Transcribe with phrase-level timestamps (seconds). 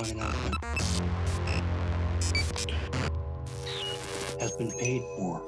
[0.00, 0.56] announcement
[4.40, 5.40] has been paid for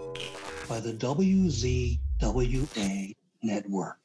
[0.68, 1.98] by the WZWA
[3.42, 3.98] network.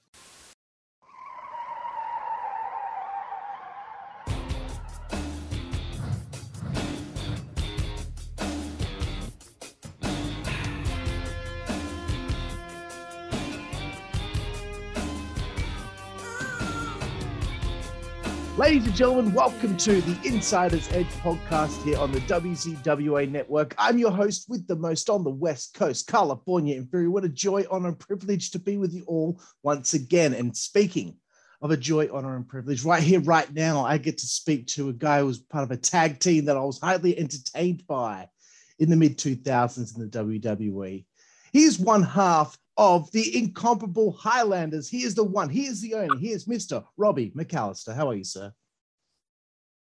[18.69, 23.73] Ladies and gentlemen, welcome to the Insider's Edge podcast here on the WZWA network.
[23.79, 27.09] I'm your host with the most on the West Coast, California Inferior.
[27.09, 30.35] What a joy, honor, and privilege to be with you all once again.
[30.35, 31.15] And speaking
[31.63, 34.89] of a joy, honor, and privilege, right here, right now, I get to speak to
[34.89, 38.29] a guy who was part of a tag team that I was highly entertained by
[38.77, 41.05] in the mid 2000s in the WWE.
[41.51, 44.87] He's one half of the incomparable Highlanders.
[44.87, 45.49] He is the one.
[45.49, 46.15] He is the owner.
[46.15, 46.85] He is Mr.
[46.95, 47.93] Robbie McAllister.
[47.93, 48.53] How are you, sir?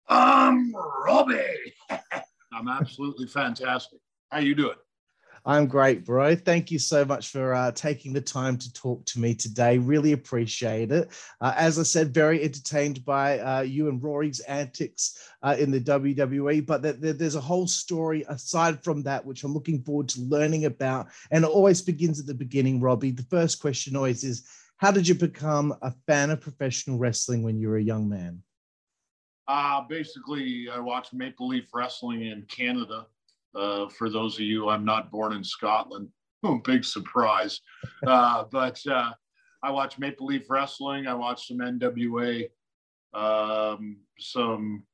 [0.08, 0.74] I'm
[1.06, 1.74] Robbie.
[2.52, 4.00] I'm absolutely fantastic.
[4.30, 4.74] How you doing?
[5.44, 6.34] I'm great, bro.
[6.34, 9.78] Thank you so much for uh, taking the time to talk to me today.
[9.78, 11.10] Really appreciate it.
[11.40, 15.80] Uh, as I said, very entertained by uh, you and Rory's antics uh, in the
[15.80, 20.08] WWE, but th- th- there's a whole story aside from that, which I'm looking forward
[20.10, 21.08] to learning about.
[21.30, 23.12] And it always begins at the beginning, Robbie.
[23.12, 27.58] The first question always is How did you become a fan of professional wrestling when
[27.58, 28.42] you were a young man?
[29.46, 33.06] Uh, basically, I watched Maple Leaf Wrestling in Canada
[33.54, 36.08] uh, for those of you, I'm not born in Scotland.
[36.44, 37.60] Oh, big surprise.
[38.06, 39.10] Uh, but uh,
[39.60, 41.08] I watch Maple Leaf Wrestling.
[41.08, 42.48] I watch some NWA,
[43.12, 44.84] um, some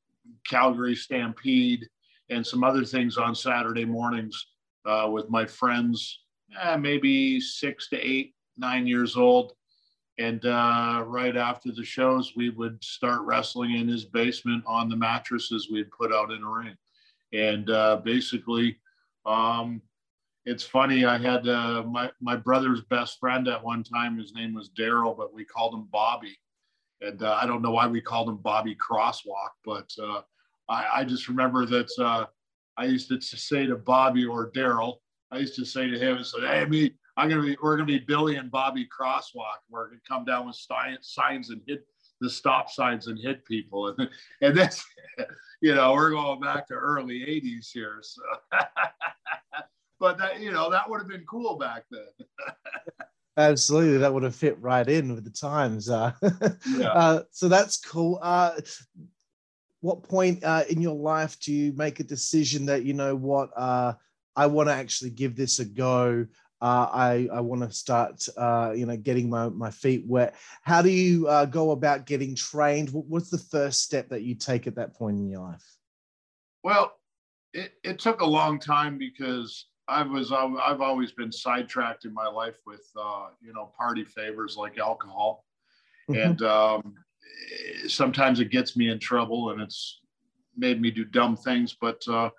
[0.48, 1.86] Calgary Stampede,
[2.30, 4.46] and some other things on Saturday mornings
[4.86, 6.20] uh, with my friends,
[6.58, 9.52] eh, maybe six to eight, nine years old.
[10.18, 14.96] And uh, right after the shows, we would start wrestling in his basement on the
[14.96, 16.76] mattresses we'd put out in a ring.
[17.32, 18.78] And uh, basically,
[19.26, 19.82] um,
[20.46, 21.04] it's funny.
[21.04, 24.18] I had uh, my my brother's best friend at one time.
[24.18, 26.36] His name was Daryl, but we called him Bobby.
[27.00, 30.20] And uh, I don't know why we called him Bobby Crosswalk, but uh,
[30.68, 32.26] I, I, just remember that uh,
[32.78, 34.96] I used to say to Bobby or Daryl,
[35.30, 37.86] I used to say to him, and say, "Hey, me, I'm gonna be, we're gonna
[37.86, 39.60] be Billy and Bobby Crosswalk.
[39.70, 41.86] We're gonna come down with signs and hit
[42.20, 44.08] the stop signs and hit people." And
[44.40, 44.84] and that's
[45.64, 48.00] you know, we're going back to early 80s here.
[48.02, 48.20] So,
[49.98, 52.26] but that, you know, that would have been cool back then.
[53.38, 55.88] Absolutely, that would have fit right in with the times.
[55.88, 56.12] Uh,
[56.68, 56.92] yeah.
[56.92, 58.18] Uh, so that's cool.
[58.20, 58.60] Uh,
[59.80, 63.48] what point uh, in your life do you make a decision that you know what
[63.56, 63.94] uh,
[64.36, 66.26] I want to actually give this a go?
[66.64, 70.34] Uh, I, I want to start, uh, you know, getting my, my feet wet.
[70.62, 72.88] How do you uh, go about getting trained?
[72.88, 75.62] What's the first step that you take at that point in your life?
[76.62, 76.94] Well,
[77.52, 82.28] it, it took a long time because I was I've always been sidetracked in my
[82.28, 85.44] life with uh, you know party favors like alcohol,
[86.10, 86.18] mm-hmm.
[86.18, 86.94] and um,
[87.88, 90.00] sometimes it gets me in trouble and it's
[90.56, 91.76] made me do dumb things.
[91.78, 92.30] But uh,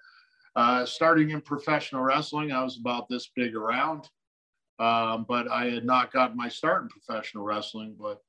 [0.56, 4.10] uh, starting in professional wrestling, I was about this big around,
[4.80, 7.96] um, but I had not gotten my start in professional wrestling.
[8.00, 8.22] But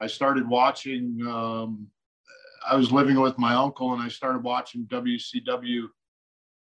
[0.00, 1.24] I started watching.
[1.26, 1.88] Um,
[2.68, 5.88] I was living with my uncle, and I started watching WCW.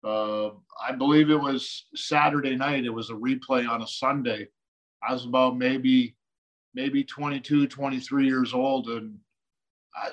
[0.04, 0.50] Uh,
[0.80, 2.84] I believe it was Saturday night.
[2.84, 4.48] It was a replay on a Sunday.
[5.06, 6.16] I was about maybe
[6.74, 9.18] maybe 22, 23 years old, and
[9.94, 10.10] I,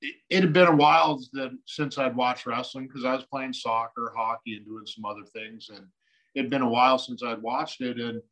[0.00, 1.20] it, had been a while
[1.66, 5.70] since I'd watched wrestling because I was playing soccer, hockey, and doing some other things.
[5.74, 5.86] And
[6.34, 7.98] it'd been a while since I'd watched it.
[7.98, 8.22] And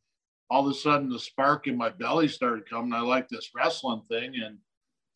[0.49, 2.93] all of a sudden, the spark in my belly started coming.
[2.93, 4.33] I like this wrestling thing.
[4.43, 4.57] And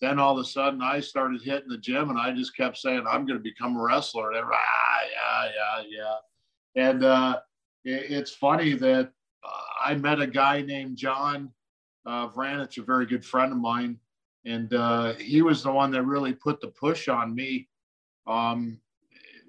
[0.01, 3.05] then all of a sudden, I started hitting the gym and I just kept saying,
[3.07, 4.31] I'm going to become a wrestler.
[4.31, 6.89] And ah, yeah, yeah, yeah.
[6.89, 7.39] And uh,
[7.83, 9.11] it, it's funny that
[9.43, 11.51] uh, I met a guy named John
[12.05, 13.99] uh, Vranich, a very good friend of mine
[14.47, 17.67] and uh, he was the one that really put the push on me.
[18.25, 18.79] Um,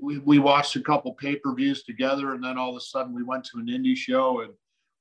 [0.01, 3.15] we, we watched a couple pay per views together, and then all of a sudden
[3.15, 4.41] we went to an indie show.
[4.41, 4.53] And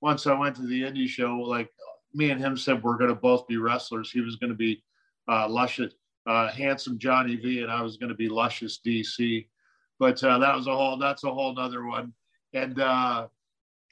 [0.02, 1.70] once I went to the indie show, like
[2.14, 4.12] me and him said, we're going to both be wrestlers.
[4.12, 4.84] He was going to be
[5.30, 5.94] uh, luscious,
[6.26, 9.48] uh, handsome Johnny V, and I was going to be luscious DC.
[10.00, 12.14] But uh, that was a whole that's a whole nother one.
[12.54, 13.28] And uh,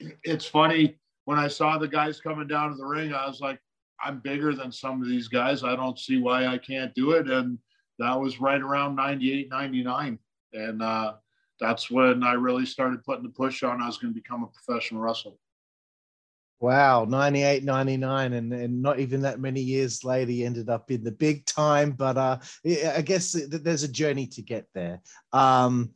[0.24, 3.60] it's funny when I saw the guys coming down to the ring, I was like,
[4.02, 5.64] I'm bigger than some of these guys.
[5.64, 7.28] I don't see why I can't do it.
[7.28, 7.58] And
[7.98, 10.18] that was right around 98, 99.
[10.56, 11.14] And uh,
[11.60, 14.48] that's when I really started putting the push on I was going to become a
[14.48, 15.32] professional wrestler.
[16.58, 21.04] Wow, 98, 99, and, and not even that many years later, he ended up in
[21.04, 21.90] the big time.
[21.90, 25.02] But uh, I guess there's a journey to get there.
[25.34, 25.90] Um,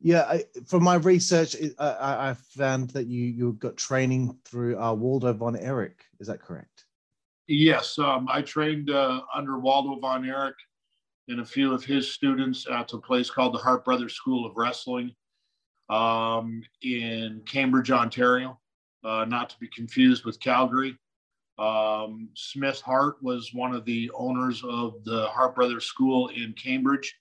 [0.00, 4.92] yeah, I, from my research, I, I, found that you you got training through uh,
[4.92, 6.04] Waldo von Erich.
[6.20, 6.84] Is that correct?
[7.46, 10.56] Yes, um, I trained uh, under Waldo von Erich
[11.28, 14.56] and a few of his students at a place called the Hart Brothers School of
[14.56, 15.14] Wrestling
[15.88, 18.60] um, in Cambridge, Ontario,
[19.04, 20.98] uh, not to be confused with Calgary.
[21.58, 27.14] Um, Smith Hart was one of the owners of the Hart Brothers School in Cambridge.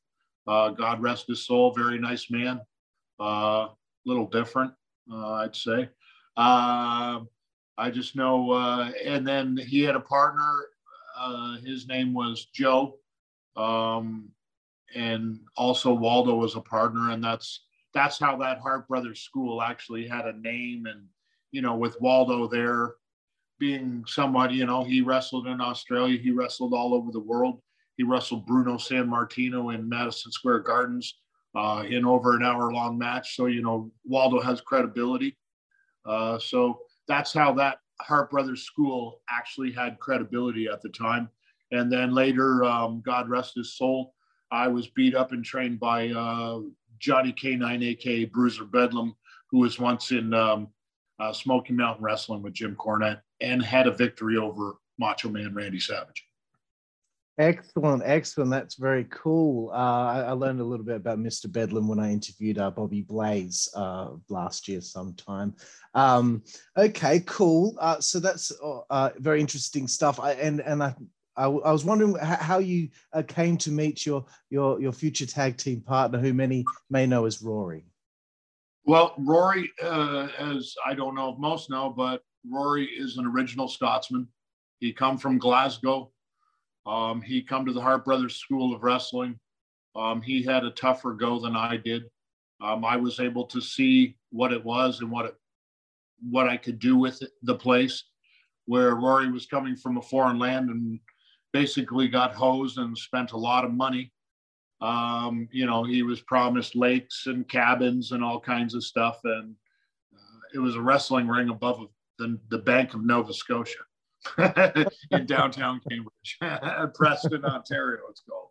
[0.47, 2.61] Uh, God rest his soul, very nice man
[3.19, 3.69] a uh,
[4.05, 4.73] little different,
[5.11, 5.89] uh, I'd say.
[6.35, 7.21] Uh,
[7.77, 10.67] I just know, uh, and then he had a partner.
[11.17, 12.97] Uh, his name was Joe,
[13.55, 14.29] um,
[14.95, 20.07] and also Waldo was a partner, and that's that's how that Hart Brothers School actually
[20.07, 20.85] had a name.
[20.85, 21.05] And
[21.51, 22.95] you know, with Waldo there
[23.59, 27.61] being somebody, you know, he wrestled in Australia, he wrestled all over the world.
[27.97, 31.15] He wrestled Bruno Sammartino in Madison Square Gardens
[31.55, 33.35] uh, in over an hour long match.
[33.35, 35.38] So, you know, Waldo has credibility.
[36.05, 41.29] Uh, so that's how that Hart Brothers school actually had credibility at the time.
[41.73, 44.13] And then later, um, God rest his soul,
[44.51, 46.59] I was beat up and trained by uh,
[46.99, 49.15] Johnny K9, aka Bruiser Bedlam,
[49.49, 50.67] who was once in um,
[51.19, 55.79] uh, Smoky Mountain Wrestling with Jim Cornette and had a victory over Macho Man Randy
[55.79, 56.25] Savage.
[57.39, 58.51] Excellent, excellent.
[58.51, 59.71] That's very cool.
[59.71, 61.51] Uh, I, I, learned a little bit about Mr.
[61.51, 65.55] Bedlam when I interviewed uh, Bobby Blaze uh, last year sometime.
[65.95, 66.43] Um,
[66.77, 67.75] okay, cool.
[67.81, 70.19] Uh, so that's uh, uh, very interesting stuff.
[70.19, 70.93] I, and and I,
[71.35, 72.89] I, I was wondering how you
[73.27, 77.41] came to meet your your your future tag team partner, who many may know as
[77.41, 77.85] Rory.
[78.85, 84.27] Well, Rory, as I don't know if most know, but Rory is an original Scotsman.
[84.80, 86.12] He come from Glasgow
[86.85, 89.39] um, he come to the Hart Brothers School of Wrestling.
[89.95, 92.03] Um, he had a tougher go than I did.
[92.62, 95.36] Um, I was able to see what it was and what it,
[96.29, 98.03] what I could do with it, the place.
[98.65, 101.00] Where Rory was coming from a foreign land and
[101.53, 104.11] basically got hosed and spent a lot of money.
[104.81, 109.55] Um, you know, he was promised lakes and cabins and all kinds of stuff, and
[110.13, 111.88] uh, it was a wrestling ring above
[112.19, 113.79] the, the Bank of Nova Scotia.
[115.11, 116.38] in downtown Cambridge,
[116.95, 118.50] Preston, Ontario, it's called.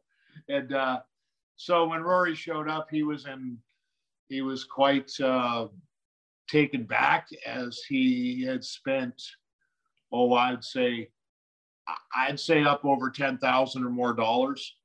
[0.48, 1.00] And uh,
[1.56, 3.56] so when Rory showed up, he was in,
[4.28, 5.68] he was quite uh,
[6.48, 9.20] taken back as he had spent,
[10.12, 11.08] oh, I'd say,
[12.14, 14.76] I'd say up over ten thousand or more dollars.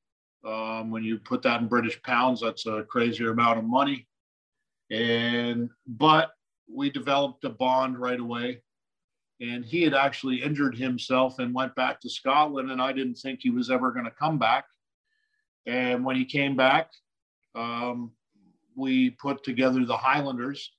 [0.45, 4.07] Um, when you put that in British pounds, that's a crazier amount of money.
[4.91, 6.31] And but
[6.73, 8.61] we developed a bond right away
[9.39, 12.71] and he had actually injured himself and went back to Scotland.
[12.71, 14.65] And I didn't think he was ever going to come back.
[15.65, 16.91] And when he came back,
[17.55, 18.11] um,
[18.75, 20.71] we put together the Highlanders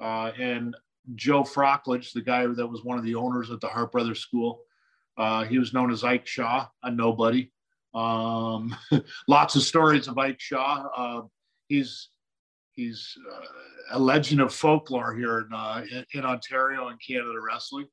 [0.00, 0.76] uh, and
[1.14, 4.60] Joe Frockledge, the guy that was one of the owners at the Hart Brothers School.
[5.16, 7.50] Uh, he was known as Ike Shaw, a nobody.
[7.94, 8.74] Um,
[9.28, 10.88] lots of stories of Ike Shaw.
[10.96, 11.22] Uh,
[11.68, 12.08] he's
[12.72, 13.44] he's uh,
[13.92, 17.86] a legend of folklore here in, uh, in, in Ontario and Canada wrestling.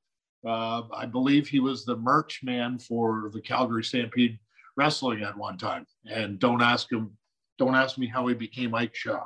[0.46, 4.40] Uh, I believe he was the merch man for the Calgary Stampede
[4.78, 5.86] Wrestling at one time.
[6.10, 7.12] And don't ask him,
[7.58, 9.26] don't ask me how he became Ike Shaw,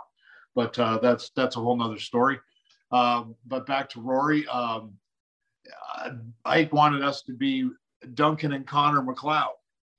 [0.55, 2.39] but uh, that's that's a whole nother story.
[2.91, 4.93] Um, but back to Rory, um,
[6.45, 7.69] Ike wanted us to be
[8.13, 9.49] Duncan and Connor MacLeod.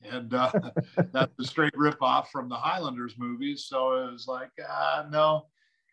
[0.02, 0.52] And uh,
[1.12, 3.66] that's a straight rip off from the Highlanders movies.
[3.68, 5.46] So it was like, uh, no.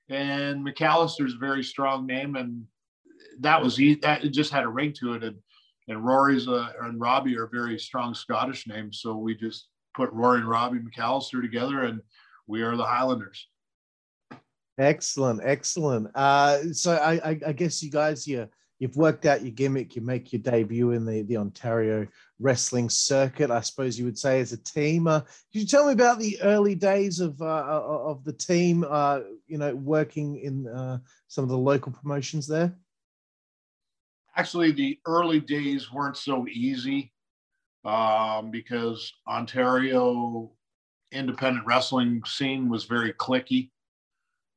[0.09, 2.35] And McAllister's a very strong name.
[2.35, 2.65] And
[3.39, 5.37] that was that it just had a ring to it and
[5.87, 10.39] and Rory's uh, and Robbie are very strong Scottish names so we just put Rory
[10.39, 12.01] and Robbie McAllister together and
[12.47, 13.47] we are the Highlanders
[14.77, 18.47] excellent excellent uh, so I, I, I guess you guys you
[18.81, 22.07] you've worked out your gimmick you make your debut in the the Ontario
[22.39, 25.93] wrestling circuit I suppose you would say as a team uh, could you tell me
[25.93, 30.97] about the early days of uh, of the team uh, you know working in uh,
[31.27, 32.75] some of the local promotions there
[34.35, 37.13] actually the early days weren't so easy
[37.85, 40.51] um, because Ontario
[41.11, 43.69] independent wrestling scene was very clicky.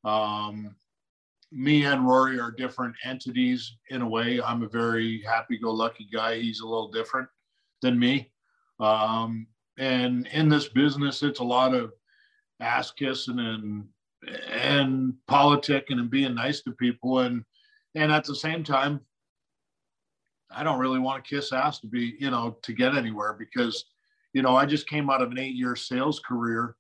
[0.04, 0.76] Um,
[1.53, 4.41] me and Rory are different entities in a way.
[4.41, 6.41] I'm a very happy-go-lucky guy.
[6.41, 7.29] He's a little different
[7.83, 8.31] than me.
[8.81, 9.47] Um,
[9.79, 11.93] and in this business, it's a lot of
[12.61, 13.85] ass kissing and
[14.49, 17.21] and politicking and being nice to people.
[17.21, 17.45] And
[17.95, 19.01] and at the same time,
[20.51, 23.85] I don't really want to kiss ass to be, you know, to get anywhere because,
[24.33, 26.77] you know, I just came out of an eight year sales career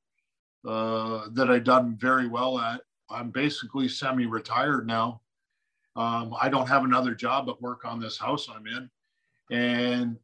[0.66, 2.80] uh, that I done very well at.
[3.10, 5.20] I'm basically semi retired now.
[5.96, 8.90] Um, I don't have another job but work on this house I'm in.
[9.50, 10.16] And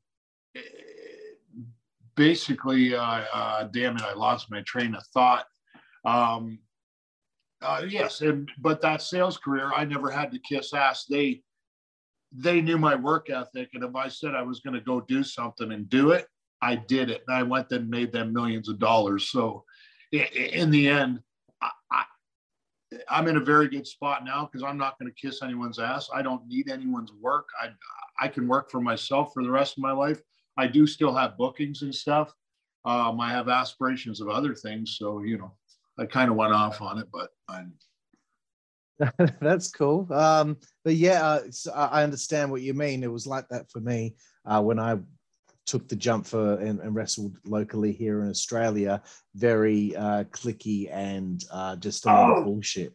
[0.57, 0.61] eh,
[2.17, 5.47] basically, uh, uh, damn it, I lost my train of thought.
[6.05, 6.59] Um,
[7.63, 11.05] uh, yes, and but that sales career, I never had to kiss ass.
[11.05, 11.43] They
[12.33, 15.23] they knew my work ethic, and if I said I was going to go do
[15.23, 16.27] something and do it,
[16.63, 19.29] I did it, and I went and made them millions of dollars.
[19.29, 19.65] So,
[20.13, 21.21] in the end,
[21.61, 22.05] I,
[23.09, 26.09] I'm in a very good spot now because I'm not going to kiss anyone's ass.
[26.13, 27.49] I don't need anyone's work.
[27.61, 27.69] I
[28.21, 30.21] I can work for myself for the rest of my life.
[30.57, 32.35] I do still have bookings and stuff.
[32.85, 35.53] Um, I have aspirations of other things, so you know,
[35.99, 37.75] I kind of went off on it, but I'm.
[39.41, 40.13] That's cool.
[40.13, 43.03] Um, but yeah, uh, I understand what you mean.
[43.03, 44.99] It was like that for me uh, when I
[45.71, 49.01] took the jump for and, and, wrestled locally here in Australia.
[49.37, 52.39] Very uh, clicky and uh, just a lot oh.
[52.39, 52.93] of bullshit.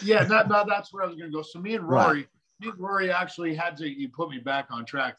[0.00, 1.42] Yeah, that, that, that's where I was going to go.
[1.42, 2.28] So me and Rory, right.
[2.60, 3.88] me and Rory actually had to.
[3.88, 5.16] You put me back on track.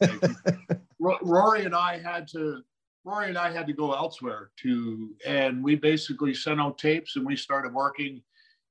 [0.98, 2.62] Rory and I had to
[3.04, 7.26] Rory and I had to go elsewhere to, and we basically sent out tapes and
[7.26, 8.22] we started working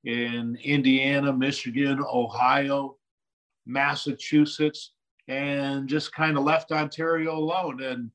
[0.02, 2.96] in Indiana, Michigan, Ohio,
[3.64, 4.93] Massachusetts,
[5.28, 7.82] and just kind of left Ontario alone.
[7.82, 8.10] And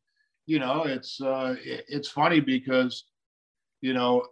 [0.46, 3.06] you know, it's uh, it's funny because
[3.82, 4.26] you know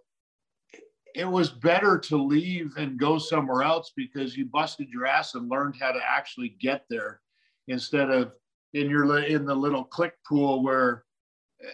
[1.16, 5.50] it was better to leave and go somewhere else because you busted your ass and
[5.50, 7.22] learned how to actually get there
[7.68, 8.34] instead of
[8.74, 11.04] in your in the little click pool where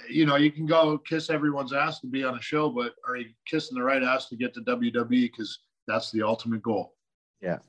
[0.10, 3.18] you know, you can go kiss everyone's ass to be on a show, but are
[3.18, 5.10] you kissing the right ass to get to WWE?
[5.10, 6.96] Because that's the ultimate goal.
[7.42, 7.60] Yeah.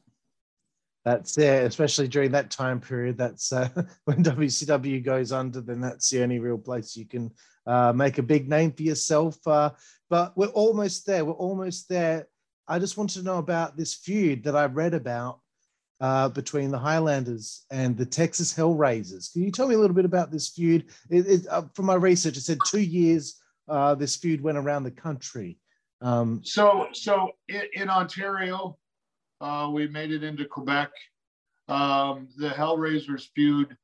[1.04, 3.18] That's it, especially during that time period.
[3.18, 3.68] That's uh,
[4.04, 7.30] when WCW goes under, then that's the only real place you can
[7.66, 9.36] uh, make a big name for yourself.
[9.46, 9.70] Uh,
[10.08, 11.24] but we're almost there.
[11.24, 12.26] We're almost there.
[12.66, 15.40] I just want to know about this feud that I read about
[16.00, 19.32] uh, between the Highlanders and the Texas Hellraisers.
[19.32, 20.86] Can you tell me a little bit about this feud?
[21.10, 24.84] It, it, uh, from my research, it said two years uh, this feud went around
[24.84, 25.58] the country.
[26.00, 28.78] Um, so, so in, in Ontario,
[29.44, 30.90] uh, we made it into Quebec.
[31.68, 33.76] Um, the Hellraisers feud,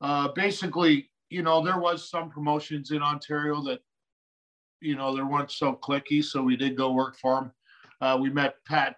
[0.00, 3.80] uh, basically, you know, there was some promotions in Ontario that,
[4.80, 7.52] you know, there weren't so clicky, so we did go work for them.
[8.00, 8.96] Uh, we met Pat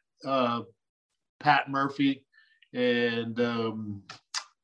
[1.41, 2.25] Pat Murphy,
[2.73, 4.03] and um,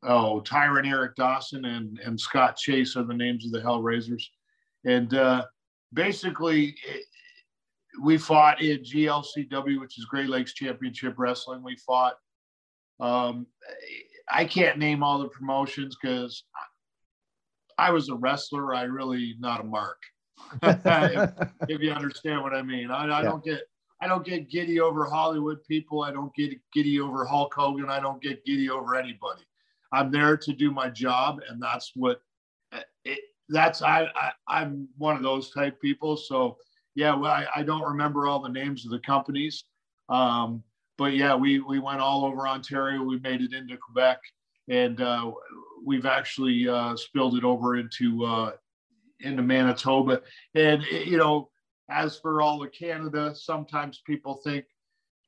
[0.02, 4.24] oh, Tyron Eric Dawson and, and Scott Chase are the names of the Hellraisers.
[4.84, 5.44] And uh,
[5.92, 6.74] basically,
[8.00, 11.62] we fought in GLCW, which is Great Lakes Championship Wrestling.
[11.62, 12.14] We fought.
[13.00, 13.46] Um,
[14.30, 16.44] I can't name all the promotions because
[17.78, 18.74] I was a wrestler.
[18.74, 19.98] I really not a mark.
[20.62, 21.30] if,
[21.68, 23.22] if, you understand what I mean, I, I yeah.
[23.22, 23.62] don't get
[24.00, 26.02] I don't get giddy over Hollywood people.
[26.02, 27.88] I don't get giddy over Hulk Hogan.
[27.88, 29.42] I don't get giddy over anybody.
[29.92, 32.20] I'm there to do my job, and that's what
[33.04, 33.82] it, that's.
[33.82, 34.08] I,
[34.48, 36.16] I am one of those type people.
[36.16, 36.56] So
[36.94, 39.64] yeah, well, I, I don't remember all the names of the companies,
[40.08, 40.62] um,
[40.98, 43.02] but yeah, we we went all over Ontario.
[43.02, 44.20] We made it into Quebec,
[44.68, 45.32] and uh,
[45.84, 48.52] we've actually uh, spilled it over into uh,
[49.20, 50.20] into Manitoba.
[50.54, 51.50] And you know,
[51.90, 54.66] as for all of Canada, sometimes people think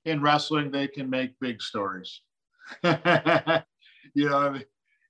[0.04, 2.20] in wrestling they can make big stories.
[2.82, 4.54] you know,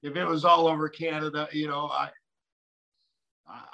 [0.02, 2.10] if it was all over Canada, you know, I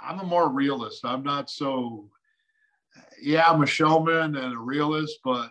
[0.00, 1.04] I'm a more realist.
[1.04, 2.08] I'm not so
[3.22, 5.50] yeah, I'm a showman and a realist, but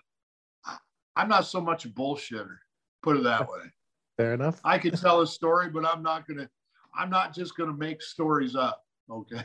[1.16, 2.58] I'm not so much a bullshitter.
[3.04, 3.72] Put it that way.
[4.18, 4.60] Fair enough.
[4.64, 6.50] I could tell a story, but I'm not gonna.
[6.96, 8.84] I'm not just gonna make stories up.
[9.10, 9.44] Okay,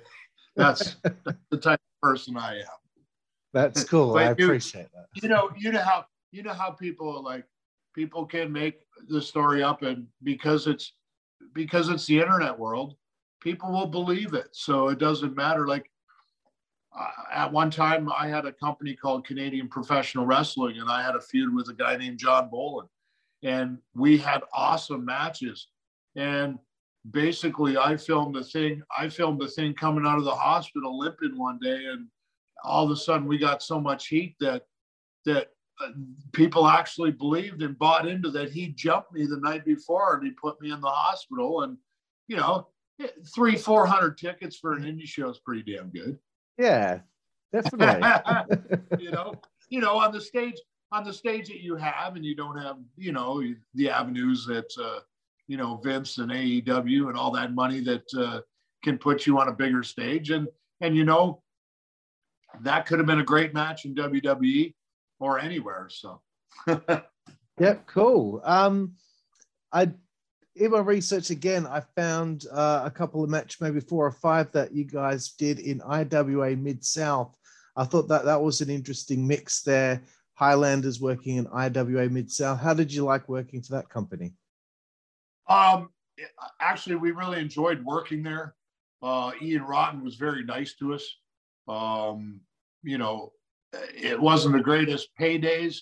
[0.56, 2.64] that's, that's the type of person I am.
[3.52, 4.16] That's cool.
[4.16, 5.06] I you, appreciate that.
[5.22, 7.44] You know, you know how you know how people like
[7.94, 10.92] people can make the story up and because it's
[11.54, 12.96] because it's the internet world,
[13.40, 14.48] people will believe it.
[14.52, 15.66] So it doesn't matter.
[15.68, 15.90] Like
[17.32, 21.20] at one time, I had a company called Canadian Professional Wrestling, and I had a
[21.20, 22.88] feud with a guy named John Boland.
[23.42, 25.68] and we had awesome matches.
[26.16, 26.58] And
[27.10, 28.82] basically I filmed the thing.
[28.96, 32.06] I filmed the thing coming out of the hospital limping one day, and
[32.64, 34.62] all of a sudden we got so much heat that
[35.26, 35.48] that
[35.80, 35.90] uh,
[36.32, 40.30] people actually believed and bought into that he jumped me the night before and he
[40.32, 41.62] put me in the hospital.
[41.62, 41.76] And
[42.28, 42.68] you know,
[43.34, 46.18] three four hundred tickets for an indie show is pretty damn good.
[46.58, 47.00] Yeah,
[47.52, 48.08] definitely.
[48.98, 49.34] you know,
[49.68, 50.56] you know, on the stage
[50.92, 53.42] on the stage that you have, and you don't have, you know,
[53.74, 54.70] the avenues that.
[54.80, 55.00] Uh,
[55.46, 58.40] you know, Vince and AEW and all that money that uh,
[58.82, 60.30] can put you on a bigger stage.
[60.30, 60.48] And,
[60.80, 61.42] and, you know,
[62.62, 64.74] that could have been a great match in WWE
[65.20, 65.88] or anywhere.
[65.90, 66.20] So,
[67.58, 68.40] yeah, cool.
[68.44, 68.92] Um,
[69.72, 69.90] I,
[70.56, 74.52] in my research again, I found uh, a couple of match, maybe four or five
[74.52, 77.36] that you guys did in IWA Mid South.
[77.76, 80.02] I thought that that was an interesting mix there.
[80.34, 82.60] Highlanders working in IWA Mid South.
[82.60, 84.34] How did you like working for that company?
[85.48, 85.90] Um,
[86.60, 88.54] actually, we really enjoyed working there.
[89.02, 91.04] Uh, Ian Rotten was very nice to us.
[91.66, 92.40] Um,
[92.82, 93.32] you know,
[93.72, 95.80] it wasn't the greatest paydays,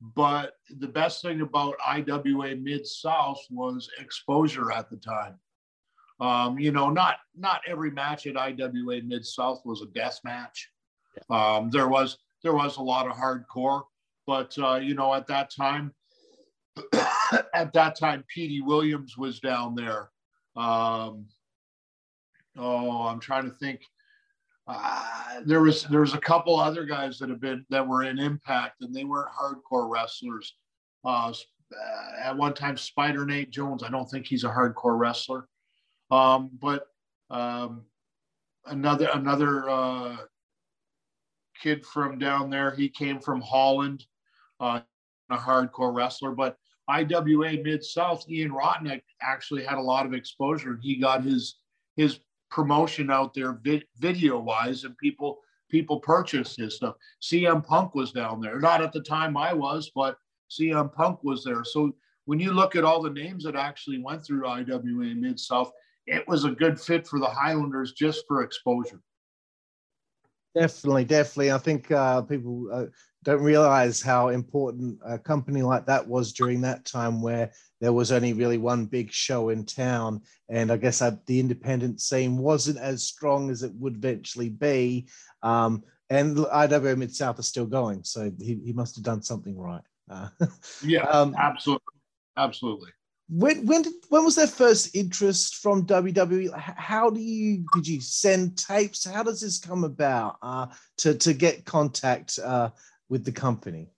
[0.00, 5.38] but the best thing about IWA Mid South was exposure at the time.
[6.20, 10.70] Um, you know, not not every match at IWA Mid South was a death match.
[11.28, 13.82] Um, there was there was a lot of hardcore,
[14.26, 15.92] but uh, you know, at that time,
[17.54, 20.10] at that time, Petey Williams was down there.
[20.56, 21.26] Um,
[22.56, 23.82] oh, I'm trying to think.
[24.70, 28.18] Uh, there was there was a couple other guys that have been that were in
[28.18, 30.54] Impact, and they weren't hardcore wrestlers.
[31.04, 31.32] Uh,
[32.22, 33.82] at one time, Spider Nate Jones.
[33.82, 35.48] I don't think he's a hardcore wrestler,
[36.10, 36.86] um, but
[37.30, 37.82] um,
[38.66, 40.16] another another uh,
[41.60, 42.70] kid from down there.
[42.70, 44.04] He came from Holland,
[44.60, 44.80] uh,
[45.30, 46.32] a hardcore wrestler.
[46.32, 46.56] But
[46.88, 50.74] IWA Mid South, Ian Rotten actually had a lot of exposure.
[50.74, 51.56] And he got his
[51.96, 55.40] his promotion out there vi- video wise, and people
[55.70, 56.96] people purchased his stuff.
[57.22, 60.16] CM Punk was down there, not at the time I was, but
[60.50, 61.64] CM Punk was there.
[61.64, 61.92] So
[62.24, 65.70] when you look at all the names that actually went through IWA Mid South,
[66.06, 69.00] it was a good fit for the Highlanders just for exposure.
[70.54, 71.52] Definitely, definitely.
[71.52, 72.86] I think uh, people uh,
[73.22, 78.12] don't realize how important a company like that was during that time where there was
[78.12, 80.22] only really one big show in town.
[80.48, 85.08] And I guess uh, the independent scene wasn't as strong as it would eventually be.
[85.42, 88.04] Um, and IW Mid South is still going.
[88.04, 89.82] So he, he must have done something right.
[90.08, 90.28] Uh,
[90.84, 91.84] yeah, um, absolutely.
[92.36, 92.90] Absolutely
[93.30, 96.52] when when did, when was their first interest from WWE?
[96.58, 99.04] How do you did you send tapes?
[99.04, 100.66] How does this come about uh,
[100.98, 102.70] to to get contact uh,
[103.10, 103.92] with the company?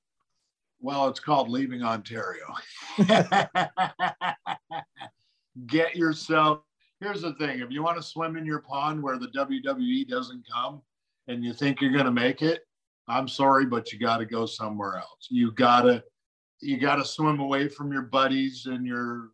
[0.81, 2.44] Well, it's called leaving Ontario.
[5.66, 6.62] get yourself.
[6.98, 10.42] Here's the thing: if you want to swim in your pond where the WWE doesn't
[10.53, 10.83] come,
[11.29, 12.62] and you think you're going to make it,
[13.07, 15.29] I'm sorry, but you got to go somewhere else.
[15.31, 16.03] You got to
[16.61, 19.31] you got to swim away from your buddies and your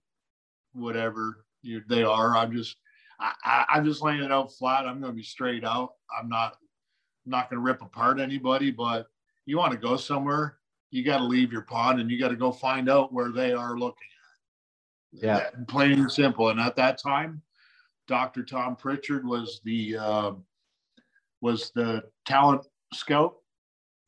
[0.72, 2.36] whatever you, they are.
[2.36, 2.76] I'm just,
[3.20, 4.86] I, I, am just laying it out flat.
[4.86, 5.90] I'm going to be straight out.
[6.18, 6.56] I'm not,
[7.26, 9.06] I'm not going to rip apart anybody, but
[9.48, 10.58] you want to go somewhere,
[10.90, 13.52] you got to leave your pond and you got to go find out where they
[13.52, 14.06] are looking
[15.14, 15.22] at.
[15.22, 15.34] Yeah.
[15.38, 16.50] That, plain and simple.
[16.50, 17.42] And at that time,
[18.06, 18.44] Dr.
[18.44, 20.32] Tom Pritchard was the, uh,
[21.40, 23.36] was the talent scout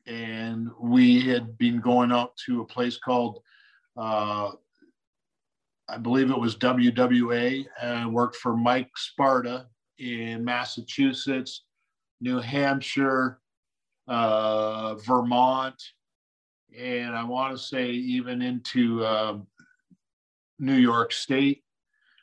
[0.05, 3.41] and we had been going out to a place called
[3.97, 4.51] uh,
[5.89, 9.65] I believe it was WWA and worked for Mike Sparta
[9.99, 11.63] in Massachusetts,
[12.21, 13.40] New Hampshire,
[14.07, 15.81] uh, Vermont,
[16.77, 19.37] and I want to say even into uh,
[20.59, 21.63] New York State.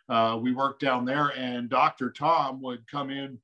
[0.09, 2.11] Uh, we worked down there, and Dr.
[2.11, 3.39] Tom would come in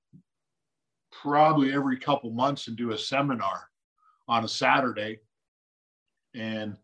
[1.13, 3.69] probably every couple months and do a seminar
[4.29, 5.21] on a Saturday.
[6.35, 6.77] And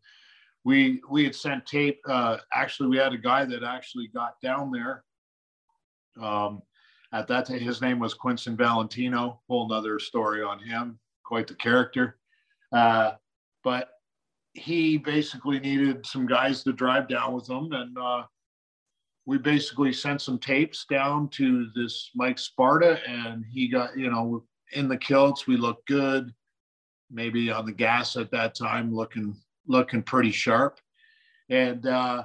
[0.64, 2.00] we we had sent tape.
[2.06, 5.04] Uh, actually, we had a guy that actually got down there.
[6.20, 6.62] Um,
[7.12, 9.40] at that time, his name was Quincy Valentino.
[9.48, 10.98] Whole nother story on him.
[11.30, 12.18] Quite the character.
[12.72, 13.12] Uh,
[13.62, 13.90] but
[14.54, 18.24] he basically needed some guys to drive down with him, and uh,
[19.26, 24.42] we basically sent some tapes down to this Mike Sparta, and he got you know
[24.72, 25.46] in the kilts.
[25.46, 26.34] We looked good
[27.12, 29.36] maybe on the gas at that time, looking
[29.68, 30.80] looking pretty sharp.
[31.48, 32.24] And uh,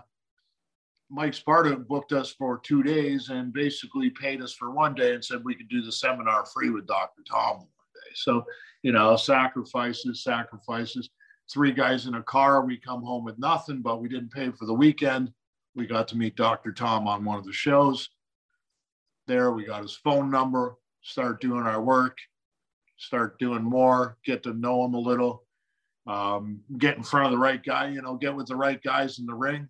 [1.12, 5.24] Mike Sparta booked us for two days and basically paid us for one day and
[5.24, 7.22] said we could do the seminar free with Dr.
[7.30, 7.68] Tom.
[8.16, 8.46] So,
[8.84, 11.10] you know, sacrifices, sacrifices.
[11.52, 12.66] Three guys in a car.
[12.66, 15.32] We come home with nothing, but we didn't pay for the weekend.
[15.76, 16.72] We got to meet Dr.
[16.72, 18.10] Tom on one of the shows.
[19.28, 22.18] There, we got his phone number, start doing our work
[22.98, 25.44] start doing more, get to know him a little,
[26.08, 29.20] um, get in front of the right guy, you know, get with the right guys
[29.20, 29.68] in the ring.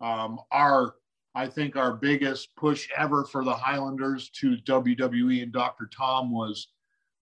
[0.00, 0.94] Um, our,
[1.34, 5.88] I think our biggest push ever for the Highlanders to WWE and Dr.
[5.94, 6.68] Tom was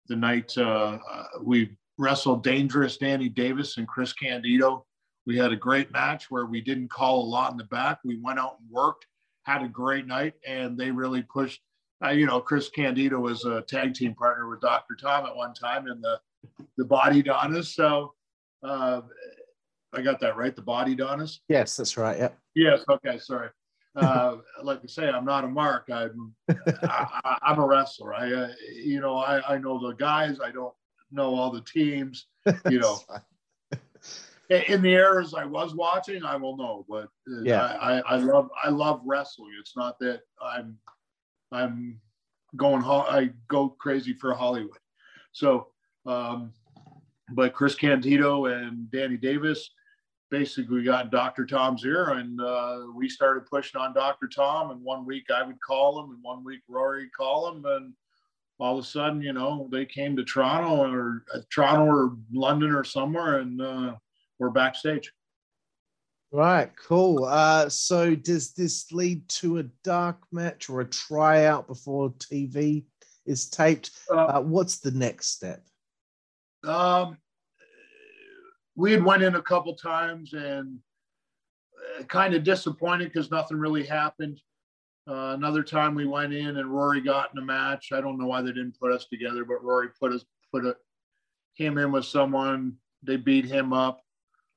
[0.07, 4.85] the night uh, uh, we wrestled Dangerous Danny Davis and Chris Candido.
[5.25, 7.99] We had a great match where we didn't call a lot in the back.
[8.03, 9.05] We went out and worked.
[9.43, 11.61] had a great night, and they really pushed.
[12.03, 14.95] Uh, you know, Chris Candido was a tag team partner with Dr.
[14.99, 16.19] Tom at one time in the
[16.77, 17.73] the Body Donnas.
[17.73, 18.13] So
[18.63, 19.01] uh,
[19.93, 20.53] I got that right.
[20.53, 21.39] The Body Donnas.
[21.47, 22.17] Yes, that's right.
[22.17, 22.37] Yep.
[22.55, 22.83] Yes.
[22.89, 23.17] Okay.
[23.19, 23.49] Sorry.
[23.95, 25.89] Uh, like I say, I'm not a mark.
[25.93, 28.13] I'm I, am a wrestler.
[28.13, 30.39] I uh, you know I, I know the guys.
[30.43, 30.73] I don't
[31.11, 32.25] know all the teams.
[32.69, 32.97] You know.
[34.49, 38.15] in the eras I was watching, I will know, but uh, yeah, I, I, I,
[38.17, 39.51] love I love wrestling.
[39.59, 40.77] It's not that I'm
[41.51, 41.99] I'm
[42.55, 44.77] going I go crazy for Hollywood.
[45.31, 45.67] So,
[46.05, 46.51] um,
[47.31, 49.71] but Chris Candido and Danny Davis
[50.33, 51.45] basically we got Dr.
[51.45, 54.27] Tom's ear, and uh, we started pushing on Dr.
[54.27, 54.71] Tom.
[54.71, 57.93] And one week I would call him, and one week Rory would call him, and
[58.57, 62.71] all of a sudden, you know, they came to Toronto or uh, Toronto or London
[62.71, 63.93] or somewhere, and uh,
[64.39, 65.13] we're backstage.
[66.31, 67.25] Right, cool.
[67.25, 72.85] Uh, so does this lead to a dark match or a tryout before TV
[73.27, 73.91] is taped?
[74.09, 75.63] Uh, uh, what's the next step?
[76.63, 77.17] Um,
[78.75, 80.79] we had went in a couple times and
[81.99, 84.41] uh, kind of disappointed because nothing really happened.
[85.07, 87.91] Uh, another time we went in and Rory got in a match.
[87.91, 90.75] I don't know why they didn't put us together, but Rory put us put a,
[91.57, 92.77] came in with someone.
[93.03, 94.01] They beat him up.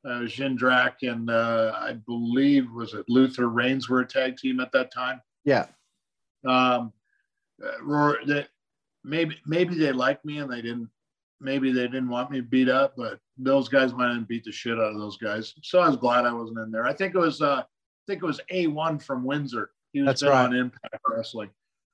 [0.05, 4.71] Uh, Jindrak and uh, I believe was it Luther Reigns were a tag team at
[4.71, 5.21] that time.
[5.45, 5.67] Yeah.
[6.47, 6.93] Um,
[7.65, 8.47] uh, Rory, they,
[9.03, 10.91] maybe maybe they liked me and they didn't.
[11.40, 14.79] Maybe they didn't want me beat up, but those guys went and beat the shit
[14.79, 15.55] out of those guys.
[15.62, 16.87] So I was glad I wasn't in there.
[16.87, 17.64] I think it was uh, I
[18.07, 19.70] think it was A1 from Windsor.
[19.92, 20.46] He was right.
[20.46, 21.51] on Impact Wrestling.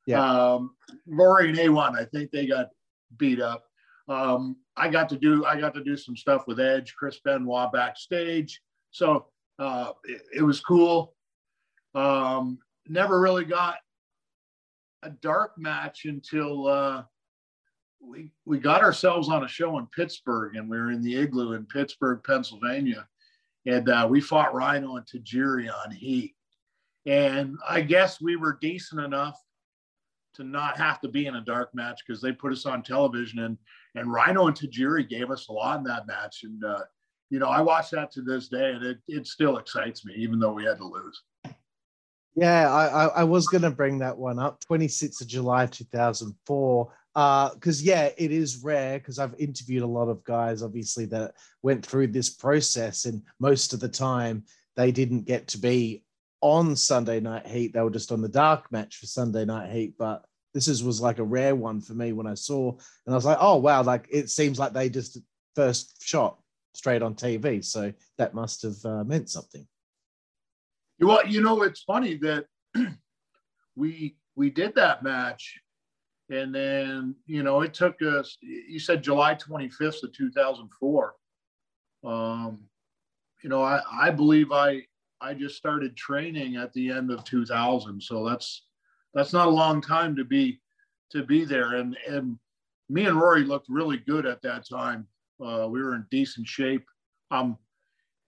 [0.07, 0.24] Yeah.
[0.24, 0.74] Um,
[1.07, 2.68] Rory and A1, I think they got
[3.16, 3.64] beat up.
[4.09, 7.72] Um, I got to do I got to do some stuff with Edge, Chris Benoit
[7.72, 8.61] backstage.
[8.90, 9.26] So
[9.59, 11.14] uh, it, it was cool.
[11.94, 13.76] Um, never really got
[15.02, 17.02] a dark match until uh,
[18.03, 21.53] we we got ourselves on a show in Pittsburgh, and we were in the igloo
[21.53, 23.07] in Pittsburgh, Pennsylvania,
[23.67, 26.35] and uh, we fought Rhino and Tajiri on Heat.
[27.07, 29.41] And I guess we were decent enough
[30.35, 33.41] to not have to be in a dark match because they put us on television
[33.41, 33.59] and
[33.95, 36.41] and Rhino and Tajiri gave us a lot in that match.
[36.45, 36.85] And uh,
[37.31, 40.38] you know, I watch that to this day and it it still excites me, even
[40.38, 41.23] though we had to lose.
[42.35, 44.65] Yeah, I, I, was gonna bring that one up.
[44.65, 50.09] 26th of July 2004 because uh, yeah it is rare because i've interviewed a lot
[50.09, 54.42] of guys obviously that went through this process and most of the time
[54.77, 56.03] they didn't get to be
[56.40, 57.72] on sunday night heat.
[57.72, 61.01] They were just on the dark match for sunday night heat but this is was
[61.01, 63.83] like a rare one for me when i saw and i was like oh wow
[63.83, 65.18] like it seems like they just
[65.55, 66.38] first shot
[66.75, 69.66] straight on tv so that must have uh, meant something.
[70.98, 72.46] Well you know it's funny that
[73.77, 75.61] we we did that match
[76.33, 81.14] and then, you know, it took us, you said July 25th of 2004.
[82.05, 82.61] Um,
[83.45, 84.83] you know, I, I believe I,
[85.21, 88.03] I just started training at the end of 2000.
[88.03, 88.64] So that's,
[89.12, 90.59] that's not a long time to be,
[91.11, 91.75] to be there.
[91.75, 92.38] And, and
[92.88, 95.07] me and Rory looked really good at that time.
[95.38, 96.87] Uh, we were in decent shape.
[97.31, 97.59] Um,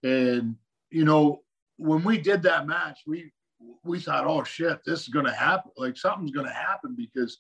[0.02, 0.56] and,
[0.90, 1.40] you know,
[1.78, 3.32] when we did that match, we,
[3.82, 5.70] we thought, oh shit, this is going to happen.
[5.78, 7.38] Like something's going to happen because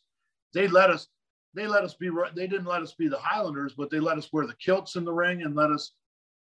[0.54, 1.08] they let us
[1.54, 4.32] they let us be they didn't let us be the Highlanders, but they let us
[4.32, 5.92] wear the kilts in the ring and let us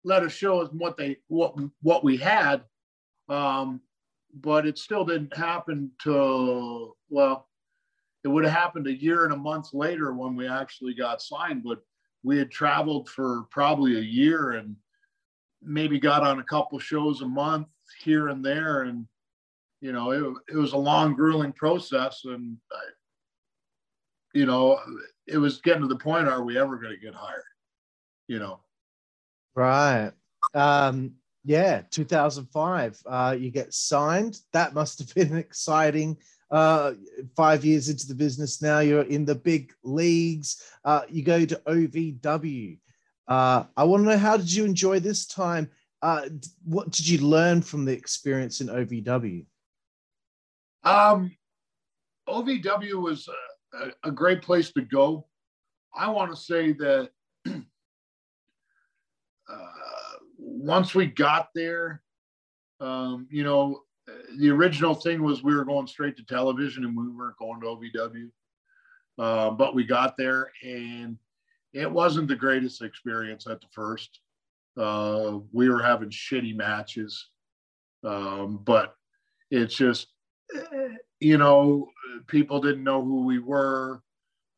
[0.03, 2.63] let us show us what they what what we had.
[3.29, 3.81] Um,
[4.33, 7.49] but it still didn't happen till well,
[8.23, 11.63] it would have happened a year and a month later when we actually got signed.
[11.63, 11.79] But
[12.23, 14.75] we had traveled for probably a year and
[15.61, 17.67] maybe got on a couple shows a month
[18.03, 19.05] here and there and
[19.81, 22.57] you know it, it was a long grueling process and
[24.33, 24.79] you know,
[25.27, 27.43] it was getting to the point, are we ever going to get hired?
[28.27, 28.59] You know?
[29.55, 30.11] Right.
[30.53, 31.13] Um,
[31.43, 34.39] yeah, 2005, uh, you get signed.
[34.53, 36.17] That must have been exciting.
[36.49, 36.93] Uh,
[37.35, 40.61] five years into the business now, you're in the big leagues.
[40.83, 42.77] Uh, you go to OVW.
[43.27, 45.69] Uh, I want to know how did you enjoy this time?
[46.01, 46.27] Uh,
[46.65, 49.45] what did you learn from the experience in OVW?
[50.83, 51.31] Um,
[52.27, 53.50] OVW was uh,
[54.03, 55.27] a, great place to go.
[55.95, 57.09] I want to say that
[57.47, 57.61] uh,
[60.37, 62.01] once we got there,
[62.79, 63.83] um, you know,
[64.37, 67.67] the original thing was we were going straight to television and we weren't going to
[67.67, 68.29] OVW.
[69.17, 71.17] Uh, but we got there and
[71.73, 74.19] it wasn't the greatest experience at the first.
[74.77, 77.29] Uh, we were having shitty matches,
[78.03, 78.95] um, but
[79.51, 80.07] it's just
[81.19, 81.87] you know,
[82.27, 84.01] people didn't know who we were.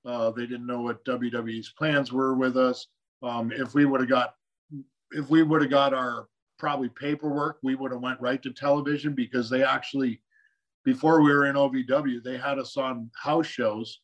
[0.06, 2.88] Uh, they didn't know what WWE's plans were with us.
[3.22, 4.36] Um, if we would have got,
[5.12, 6.28] if we would have got our
[6.60, 10.22] probably paperwork, we would have went right to television because they actually,
[10.84, 14.02] before we were in OVW, they had us on house shows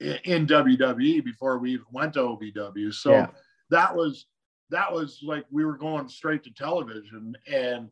[0.00, 2.94] in, in WWE before we even went to OVW.
[2.94, 3.26] So Yeah.
[3.70, 4.26] that was
[4.70, 7.88] that was like we were going straight to television and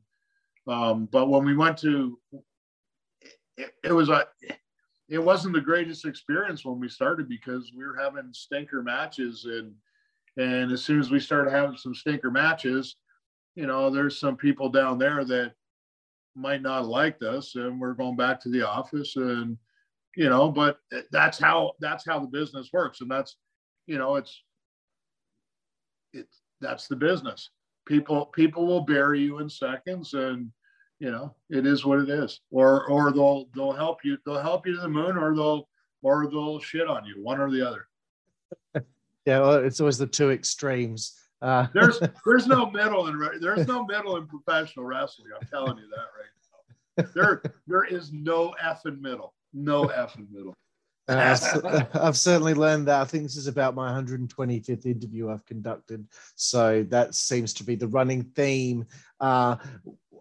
[0.67, 2.19] um, but when we went to
[3.57, 4.27] it, it was a
[5.09, 9.73] it wasn't the greatest experience when we started because we were having stinker matches and
[10.37, 12.97] and as soon as we started having some stinker matches
[13.55, 15.53] you know there's some people down there that
[16.35, 19.57] might not liked us and we're going back to the office and
[20.17, 20.79] you know but
[21.11, 23.01] that's how that's how the business works.
[23.01, 23.37] And that's
[23.87, 24.43] you know it's
[26.13, 27.51] it's that's the business.
[27.87, 30.51] People people will bury you in seconds and
[31.05, 34.67] you know it is what it is or or they'll they'll help you they'll help
[34.67, 35.69] you to the moon or they'll
[36.03, 37.87] or they'll shit on you one or the other
[39.27, 41.19] Yeah, well, it's always the two extremes.
[41.41, 45.89] Uh, there's there's no middle in there's no middle in professional wrestling i'm telling you
[45.89, 50.55] that right now there there is no f in middle no f in middle
[51.07, 53.03] Uh, I've, I've certainly learned that.
[53.03, 56.07] I think this is about my 125th interview I've conducted.
[56.35, 58.87] So that seems to be the running theme.
[59.21, 59.57] Uh,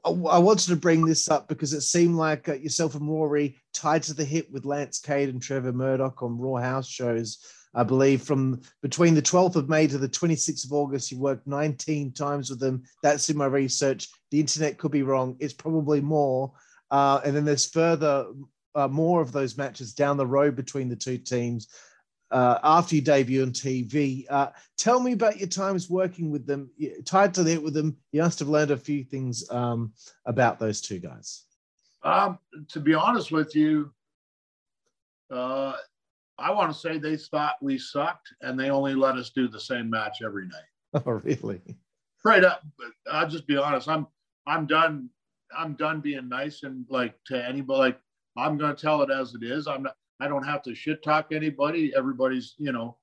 [0.06, 4.04] I wanted to bring this up because it seemed like uh, yourself and Rory tied
[4.04, 7.38] to the hip with Lance Cade and Trevor Murdoch on Raw House shows.
[7.74, 11.48] I believe from between the 12th of May to the 26th of August, you worked
[11.48, 12.84] 19 times with them.
[13.02, 14.10] That's in my research.
[14.30, 15.38] The internet could be wrong.
[15.40, 16.52] It's probably more.
[16.92, 18.28] Uh, and then there's further
[18.76, 21.68] uh, more of those matches down the road between the two teams
[22.34, 24.26] uh, after you debut on TV.
[24.30, 26.70] Uh, tell me about your times working with them,
[27.06, 27.96] tied to that with them.
[28.12, 29.94] You must have learned a few things um,
[30.26, 31.46] about those two guys.
[32.04, 33.94] Um, to be honest with you,
[35.32, 35.74] uh,
[36.40, 39.60] I want to say they thought we sucked and they only let us do the
[39.60, 40.62] same match every night.
[41.08, 41.60] Oh, really?
[42.24, 42.64] Right up,
[43.12, 43.90] I'll just be honest.
[43.90, 44.06] I'm
[44.46, 45.10] I'm done.
[45.58, 47.80] I'm done being nice and like to anybody.
[47.80, 48.00] Like
[48.38, 49.66] I'm gonna tell it as it is.
[49.68, 49.96] I'm not.
[50.24, 51.92] I don't have to shit talk anybody.
[51.96, 52.98] Everybody's you know,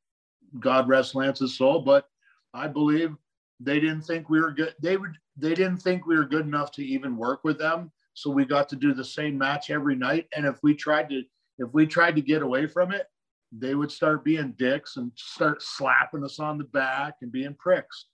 [0.59, 1.81] God rest Lance's soul.
[1.81, 2.09] But
[2.55, 3.15] I believe
[3.61, 4.75] they didn't think we were good.
[4.81, 5.17] They would.
[5.37, 7.93] They didn't think we were good enough to even work with them.
[8.15, 10.29] So we got to do the same match every night.
[10.35, 11.23] And if we tried to,
[11.59, 13.07] if we tried to get away from it,
[13.53, 18.07] they would start being dicks and start slapping us on the back and being pricks,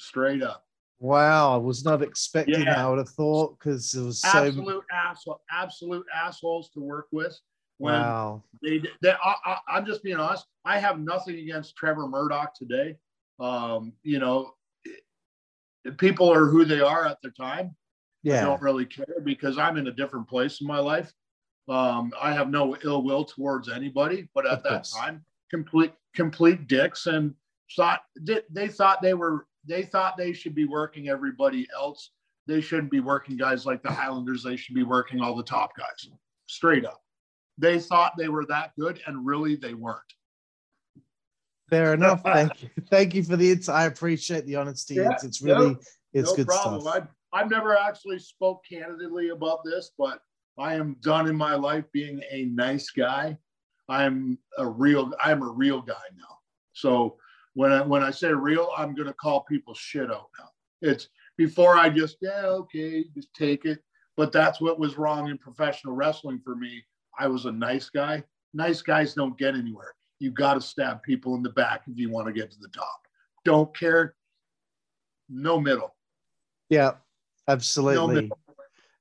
[0.00, 0.64] straight up.
[0.98, 2.74] Wow, I was not expecting Yeah.
[2.74, 2.78] that.
[2.78, 4.28] I would have thought because it was so.
[4.28, 7.38] absolute asshole, absolute assholes to work with.
[7.80, 8.42] When Wow.
[8.62, 10.44] they, they I, I, I'm just being honest.
[10.66, 12.96] I have nothing against Trevor Murdoch today.
[13.38, 14.52] Um, you know,
[15.96, 17.74] people are who they are at their time.
[18.26, 18.44] I Yeah.
[18.44, 21.10] don't really care because I'm in a different place in my life.
[21.70, 27.06] Um, I have no ill will towards anybody, but at that time, complete complete dicks
[27.06, 27.34] and
[27.76, 32.10] thought they, they thought they were they thought they should be working everybody else.
[32.46, 34.42] They shouldn't be working guys like the Highlanders.
[34.42, 36.10] They should be working all the top guys.
[36.46, 37.00] Straight up.
[37.60, 40.00] They thought they were that good, and really they weren't.
[41.68, 42.22] Fair enough.
[42.22, 42.70] Thank you.
[42.90, 43.76] Thank you for the insight.
[43.76, 44.94] I appreciate the honesty.
[44.94, 45.80] Yeah, it's, it's really, no,
[46.12, 46.80] it's no good problem.
[46.80, 46.94] stuff.
[46.94, 50.20] I've, I've never actually spoke candidly about this, but
[50.58, 53.36] I am done in my life being a nice guy.
[53.88, 56.38] I'm a real, I'm a real guy now.
[56.72, 57.16] So
[57.54, 60.48] when I, when I say real, I'm going to call people shit out now.
[60.82, 63.80] It's before I just, yeah, okay, just take it.
[64.16, 66.82] But that's what was wrong in professional wrestling for me.
[67.20, 68.24] I was a nice guy.
[68.54, 69.94] Nice guys don't get anywhere.
[70.18, 72.68] You got to stab people in the back if you want to get to the
[72.68, 73.02] top.
[73.44, 74.14] Don't care.
[75.28, 75.94] No middle.
[76.70, 76.92] Yeah,
[77.46, 78.22] absolutely.
[78.22, 78.38] middle.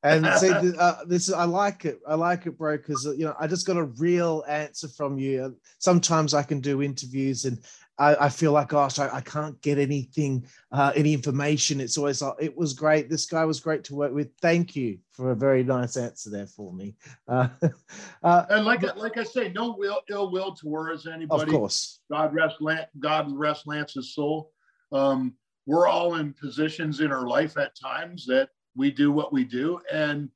[0.03, 1.99] and see, uh, this is I like it.
[2.05, 5.58] I like it, bro, because you know I just got a real answer from you.
[5.77, 7.60] Sometimes I can do interviews and
[8.00, 11.82] I, I feel like, gosh, I, I can't get anything, uh, any information.
[11.82, 13.10] It's always like, it was great.
[13.10, 14.30] This guy was great to work with.
[14.42, 16.96] Thank you for a very nice answer there for me.
[17.28, 17.50] Uh,
[18.24, 21.44] uh, And like like I say, no will, ill will towards anybody.
[21.44, 24.52] of course, God rest Lance, God rest Lance's soul.
[24.94, 25.34] Um,
[25.66, 29.80] we're all in positions in our life at times that we do what we do,
[29.92, 30.30] and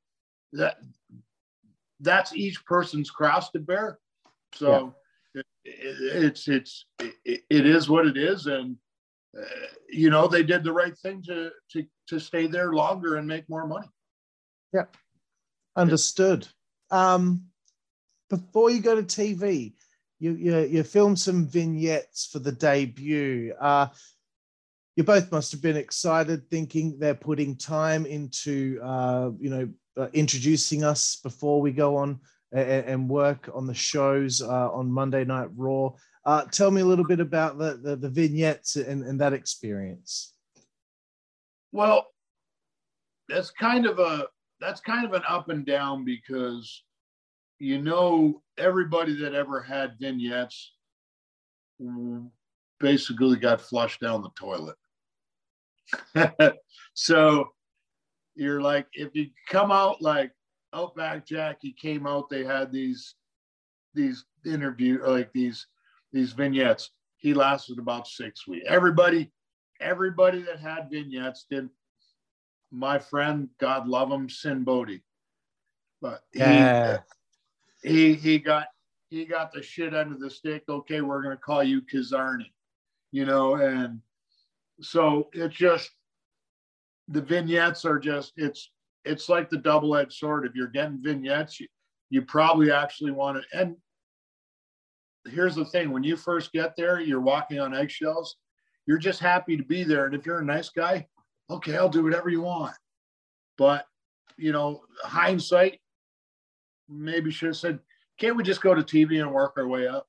[0.52, 0.78] that
[2.02, 3.99] that's each person's cross to bear.
[4.54, 4.93] So it,
[5.65, 8.75] it's it's it, it is what it is, and
[9.37, 9.43] uh,
[9.89, 13.47] you know they did the right thing to to to stay there longer and make
[13.49, 13.87] more money.
[14.73, 14.85] Yeah,
[15.75, 16.47] understood.
[16.91, 17.45] Um,
[18.29, 19.73] before you go to TV,
[20.19, 23.53] you you, you filmed some vignettes for the debut.
[23.59, 23.87] Uh,
[24.95, 30.07] you both must have been excited, thinking they're putting time into uh, you know uh,
[30.13, 32.19] introducing us before we go on
[32.53, 35.91] and, and work on the shows uh, on Monday Night Raw.
[36.25, 40.33] Uh, tell me a little bit about the, the, the vignettes and, and that experience.
[41.71, 42.07] Well,
[43.27, 44.27] that's kind of a
[44.59, 46.83] that's kind of an up and down because
[47.59, 50.73] you know everybody that ever had vignettes
[52.79, 54.75] basically got flushed down the toilet.
[56.93, 57.49] so
[58.35, 60.31] you're like, if you come out like
[60.73, 63.15] Outback Jackie came out, they had these
[63.93, 65.67] these interview like these
[66.12, 66.91] these vignettes.
[67.17, 68.65] He lasted about six weeks.
[68.67, 69.31] Everybody,
[69.79, 71.69] everybody that had vignettes did.
[72.71, 75.03] My friend, God love him, Sinn Bodhi,
[76.01, 76.99] but yeah.
[77.83, 78.67] he he he got
[79.09, 80.63] he got the shit under the stick.
[80.67, 82.51] Okay, we're gonna call you Kizarny,
[83.12, 84.01] you know, and
[84.81, 85.91] so it's just
[87.09, 88.71] the vignettes are just it's
[89.05, 90.45] it's like the double-edged sword.
[90.45, 91.67] If you're getting vignettes, you,
[92.09, 93.59] you probably actually want to.
[93.59, 93.75] And
[95.25, 98.37] here's the thing: when you first get there, you're walking on eggshells.
[98.85, 101.07] You're just happy to be there, and if you're a nice guy,
[101.49, 102.75] okay, I'll do whatever you want.
[103.57, 103.85] But
[104.37, 105.79] you know, hindsight,
[106.89, 107.79] maybe should have said,
[108.19, 110.07] can't we just go to TV and work our way up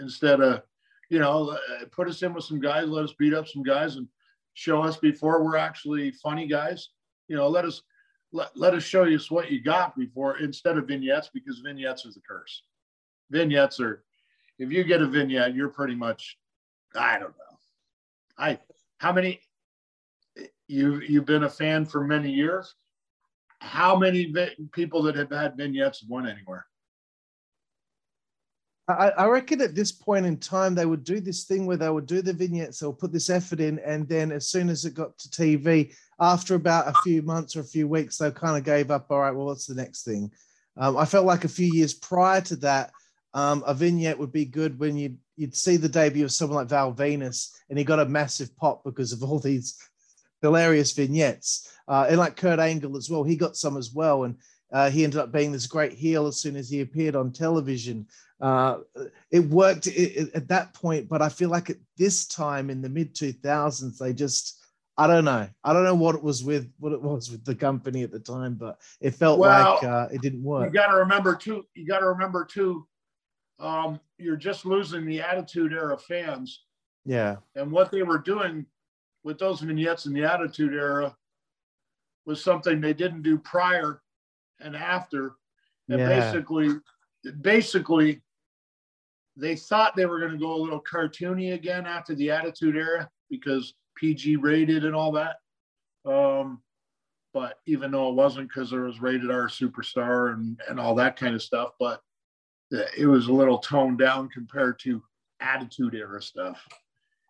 [0.00, 0.62] instead of,
[1.10, 3.96] you know, uh, put us in with some guys, let us beat up some guys,
[3.96, 4.08] and
[4.54, 6.90] show us before we're actually funny guys.
[7.28, 7.82] You know, let us
[8.32, 12.14] let, let us show you what you got before instead of vignettes because vignettes is
[12.14, 12.62] the curse.
[13.30, 14.04] Vignettes are
[14.58, 16.38] if you get a vignette, you're pretty much
[16.94, 17.58] I don't know.
[18.38, 18.58] I
[18.98, 19.40] how many
[20.68, 22.74] you you've been a fan for many years.
[23.60, 26.66] How many vi- people that have had vignettes have won anywhere?
[28.86, 31.88] I, I, reckon at this point in time, they would do this thing where they
[31.88, 34.94] would do the vignettes, they'll put this effort in, and then as soon as it
[34.94, 38.64] got to TV, after about a few months or a few weeks, they kind of
[38.64, 39.06] gave up.
[39.10, 40.30] All right, well, what's the next thing?
[40.76, 42.90] Um, I felt like a few years prior to that,
[43.32, 46.68] um, a vignette would be good when you'd, you'd see the debut of someone like
[46.68, 49.78] Val Venis, and he got a massive pop because of all these
[50.42, 51.72] hilarious vignettes.
[51.88, 54.24] Uh, and like Kurt Angle as well, he got some as well.
[54.24, 54.36] And
[54.74, 58.08] uh, he ended up being this great heel as soon as he appeared on television.
[58.40, 58.78] Uh,
[59.30, 63.14] it worked at that point, but I feel like at this time in the mid
[63.14, 64.60] 2000s, they just,
[64.98, 65.48] I don't know.
[65.62, 68.18] I don't know what it was with what it was with the company at the
[68.18, 70.66] time, but it felt well, like uh, it didn't work.
[70.66, 71.64] You got to remember too.
[71.76, 72.84] You got to remember too.
[73.60, 76.64] Um, you're just losing the Attitude Era fans.
[77.04, 77.36] Yeah.
[77.54, 78.66] And what they were doing
[79.22, 81.14] with those vignettes in the Attitude Era
[82.26, 84.00] was something they didn't do prior
[84.60, 85.32] and after.
[85.88, 86.08] And yeah.
[86.08, 86.70] basically,
[87.40, 88.22] basically,
[89.36, 93.08] they thought they were going to go a little cartoony again after the Attitude Era
[93.30, 95.36] because PG rated and all that.
[96.04, 96.62] Um,
[97.32, 101.16] but even though it wasn't because there was rated R superstar and, and all that
[101.16, 102.00] kind of stuff, but
[102.96, 105.02] it was a little toned down compared to
[105.40, 106.66] Attitude Era stuff.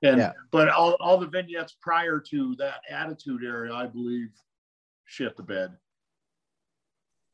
[0.02, 0.32] And yeah.
[0.50, 4.28] but all, all the vignettes prior to that Attitude Era, I believe,
[5.06, 5.72] shit the bed.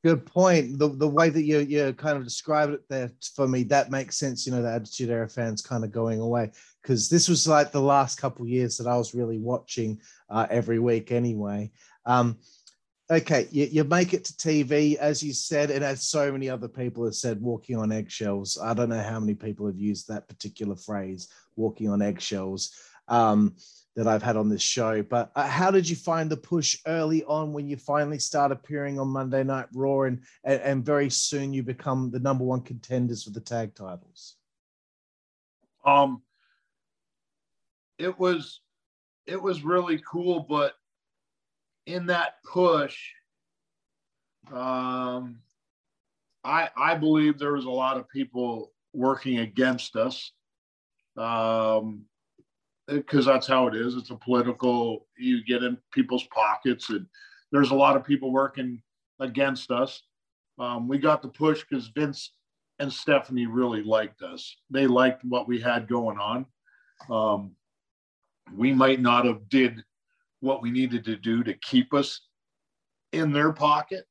[0.02, 0.78] Good point.
[0.78, 4.16] The the way that you you kind of described it there for me, that makes
[4.16, 4.46] sense.
[4.46, 7.82] You know, the Attitude Era fans kind of going away because this was like the
[7.82, 11.70] last couple years that I was really watching uh, every week anyway.
[12.06, 12.38] Um,
[13.10, 16.68] okay, you, you make it to TV, as you said, and as so many other
[16.68, 18.58] people have said, walking on eggshells.
[18.62, 22.72] I don't know how many people have used that particular phrase, walking on eggshells.
[23.08, 23.54] Um,
[23.96, 25.02] that I've had on this show.
[25.02, 28.98] But uh, how did you find the push early on when you finally start appearing
[28.98, 33.24] on Monday Night Raw and, and, and very soon you become the number one contenders
[33.24, 34.36] for the tag titles?
[35.84, 36.22] Um,
[37.98, 38.60] it was
[39.26, 40.74] it was really cool, but
[41.86, 42.98] in that push,
[44.52, 45.38] um,
[46.44, 50.32] I I believe there was a lot of people working against us.
[51.16, 52.04] Um,
[52.90, 53.94] because that's how it is.
[53.94, 57.06] It's a political, you get in people's pockets, and
[57.52, 58.82] there's a lot of people working
[59.20, 60.02] against us.
[60.58, 62.32] Um, we got the push because Vince
[62.78, 64.56] and Stephanie really liked us.
[64.70, 66.46] They liked what we had going on.
[67.10, 67.52] Um,
[68.56, 69.82] we might not have did
[70.40, 72.22] what we needed to do to keep us
[73.12, 74.04] in their pocket,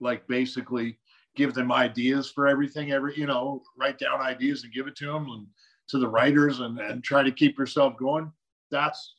[0.00, 0.98] like basically
[1.36, 2.92] give them ideas for everything.
[2.92, 5.46] Every you know, write down ideas and give it to them, and
[5.88, 8.32] to the writers and, and try to keep yourself going.
[8.70, 9.14] That's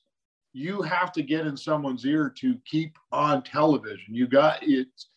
[0.54, 4.14] you have to get in someone's ear to keep on television.
[4.14, 5.10] You got it's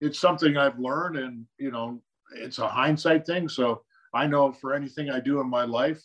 [0.00, 2.00] it's something I've learned and you know
[2.36, 3.48] it's a hindsight thing.
[3.48, 3.82] So
[4.14, 6.02] I know for anything I do in my life,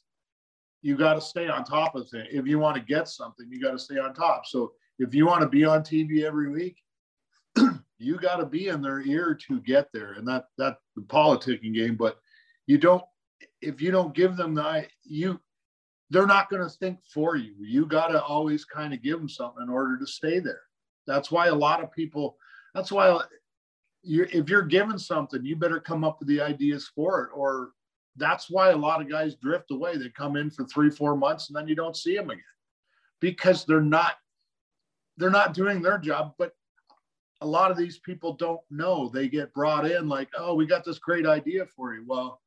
[0.81, 2.27] you got to stay on top of things.
[2.31, 4.45] If you want to get something, you got to stay on top.
[4.45, 6.77] So if you want to be on TV every week,
[8.03, 11.73] You got to be in their ear to get there, and that that the politicking
[11.73, 11.95] game.
[11.95, 12.19] But
[12.67, 13.03] you don't
[13.63, 15.39] if you don't give them the you
[16.09, 17.55] they're not going to think for you.
[17.59, 20.61] You got to always kind of give them something in order to stay there.
[21.07, 22.37] That's why a lot of people.
[22.75, 23.19] That's why
[24.03, 27.29] you're, if you're given something, you better come up with the ideas for it.
[27.33, 27.71] Or
[28.15, 29.97] that's why a lot of guys drift away.
[29.97, 32.43] They come in for three, four months, and then you don't see them again
[33.19, 34.15] because they're not
[35.17, 36.33] they're not doing their job.
[36.37, 36.51] But
[37.41, 39.09] a lot of these people don't know.
[39.09, 42.03] They get brought in like, oh, we got this great idea for you.
[42.05, 42.39] Well,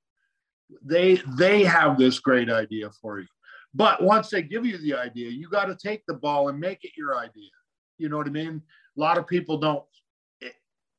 [0.83, 3.27] they they have this great idea for you.
[3.75, 6.85] But once they give you the idea, you got to take the ball and make
[6.85, 7.51] it your idea.
[7.99, 8.63] You know what I mean?
[8.97, 9.85] A lot of people don't.
[10.41, 10.55] It,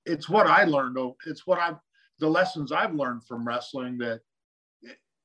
[0.06, 0.98] it's what I learned.
[1.26, 1.78] It's what I've
[2.20, 4.22] the lessons I've learned from wrestling that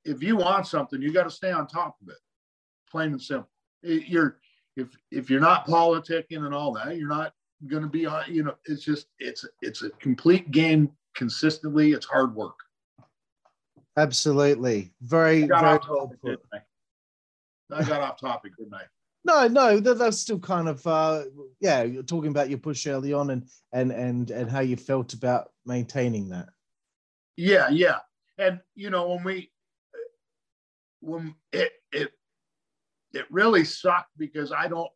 [0.05, 2.18] if you want something, you got to stay on top of it.
[2.90, 3.49] Plain and simple.
[3.82, 4.38] You're
[4.76, 7.32] if if you're not politicking and all that, you're not
[7.66, 8.24] going to be on.
[8.28, 11.93] You know, it's just it's it's a complete game consistently.
[11.93, 12.57] It's hard work.
[13.97, 16.40] Absolutely, very very put.
[17.70, 18.82] I got off topic, didn't I?
[19.24, 21.24] No, no, that, that's still kind of uh,
[21.61, 21.82] yeah.
[21.82, 25.51] You're talking about your push early on and and and and how you felt about
[25.64, 26.49] maintaining that.
[27.36, 27.99] Yeah, yeah,
[28.38, 29.53] and you know when we
[31.01, 32.12] when it it
[33.12, 34.90] it really sucked because I don't.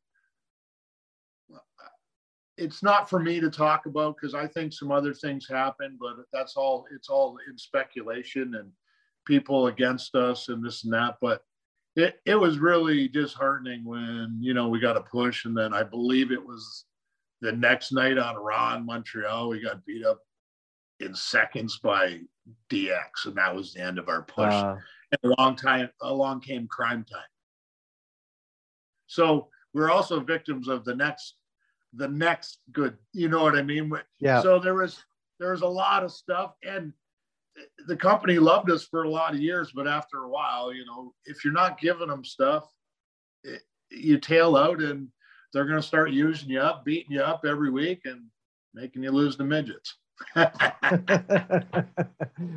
[2.58, 6.16] It's not for me to talk about because I think some other things happened, but
[6.32, 6.86] that's all.
[6.92, 8.72] It's all in speculation and
[9.26, 11.16] people against us and this and that.
[11.20, 11.42] But
[11.96, 15.82] it, it was really disheartening when you know we got a push, and then I
[15.82, 16.84] believe it was
[17.40, 20.20] the next night on Raw in Montreal, we got beat up
[21.00, 22.20] in seconds by
[22.70, 24.52] DX, and that was the end of our push.
[24.52, 24.76] Uh,
[25.12, 27.22] and a long time, along came Crime Time.
[29.06, 31.34] So we're also victims of the next,
[31.94, 32.96] the next good.
[33.12, 33.92] You know what I mean?
[34.18, 34.42] Yeah.
[34.42, 34.98] So there was
[35.38, 36.92] there was a lot of stuff, and
[37.86, 41.14] the company loved us for a lot of years, but after a while, you know,
[41.24, 42.64] if you're not giving them stuff,
[43.44, 45.08] it, you tail out, and
[45.52, 48.24] they're going to start using you up, beating you up every week, and
[48.74, 49.96] making you lose the midgets.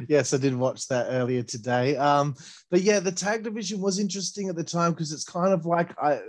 [0.07, 1.95] yes, I did watch that earlier today.
[1.97, 2.35] Um,
[2.71, 5.91] but yeah, the tag division was interesting at the time because it's kind of like
[6.01, 6.21] I,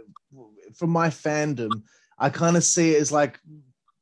[0.77, 1.71] from my fandom,
[2.19, 3.39] I kind of see it as like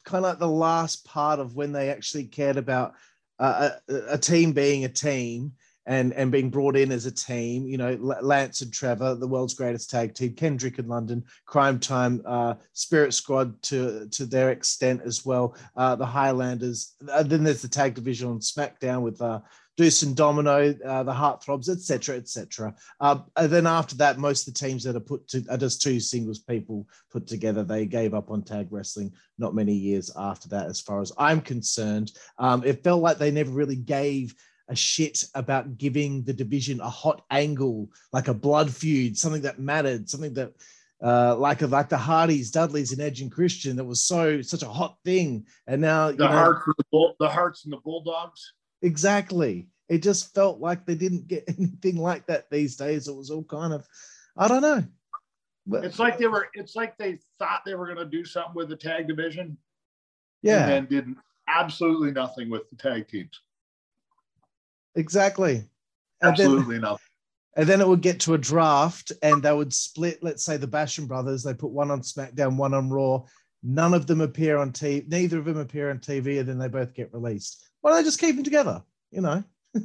[0.05, 2.95] kind of like the last part of when they actually cared about
[3.39, 3.73] a,
[4.11, 5.53] a team being a team
[5.89, 7.67] and and being brought in as a team.
[7.67, 12.23] You know, Lance and Trevor, the world's greatest tag team, Kendrick and London, Crime Time,
[12.27, 15.57] uh, Spirit Squad to to their extent as well.
[15.77, 16.95] Uh, the Highlanders.
[17.11, 19.41] Uh, then there's the tag division on SmackDown with uh,
[19.79, 22.75] Deuce and Domino, uh, the Heartthrobs, etc., etc.
[23.01, 25.81] Uh, and then after that, most of the teams that are put to are just
[25.81, 27.63] two singles people put together.
[27.63, 31.41] They gave up on tag wrestling not many years after that, as far as I'm
[31.41, 32.11] concerned.
[32.39, 34.35] Um, it felt like they never really gave
[34.69, 39.61] a shit about giving the division a hot angle, like a blood feud, something that
[39.61, 40.55] mattered, something that
[41.01, 44.69] uh, like like the Hardys, Dudleys, and Edge and Christian that was so such a
[44.69, 45.47] hot thing.
[45.69, 48.55] And now the hearts, the, bull, the hearts and the bulldogs.
[48.83, 49.69] Exactly.
[49.89, 53.09] It just felt like they didn't get anything like that these days.
[53.09, 53.87] It was all kind of,
[54.37, 54.85] I don't know.
[55.67, 56.49] But, it's like they were.
[56.55, 59.59] It's like they thought they were going to do something with the tag division.
[60.43, 60.67] Yeah.
[60.67, 61.15] And then did
[61.47, 63.39] absolutely nothing with the tag teams.
[64.95, 65.65] Exactly.
[66.23, 66.97] Absolutely and then,
[67.57, 70.67] And then it would get to a draft and they would split, let's say the
[70.67, 73.25] Basham brothers, they put one on SmackDown, one on Raw.
[73.63, 76.69] None of them appear on TV, neither of them appear on TV, and then they
[76.69, 77.69] both get released.
[77.89, 78.83] Why don't they just keep them together?
[79.11, 79.45] You know?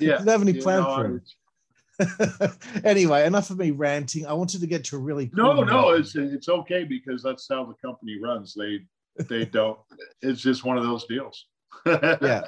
[0.00, 0.18] Yeah.
[0.18, 2.54] don't have any plan for it.
[2.84, 4.26] anyway, enough of me ranting.
[4.26, 7.46] I wanted to get to a really cool no, no, it's it's okay because that's
[7.48, 8.54] how the company runs.
[8.54, 8.80] They
[9.28, 9.78] they don't.
[10.20, 11.46] It's just one of those deals
[11.86, 12.42] yeah.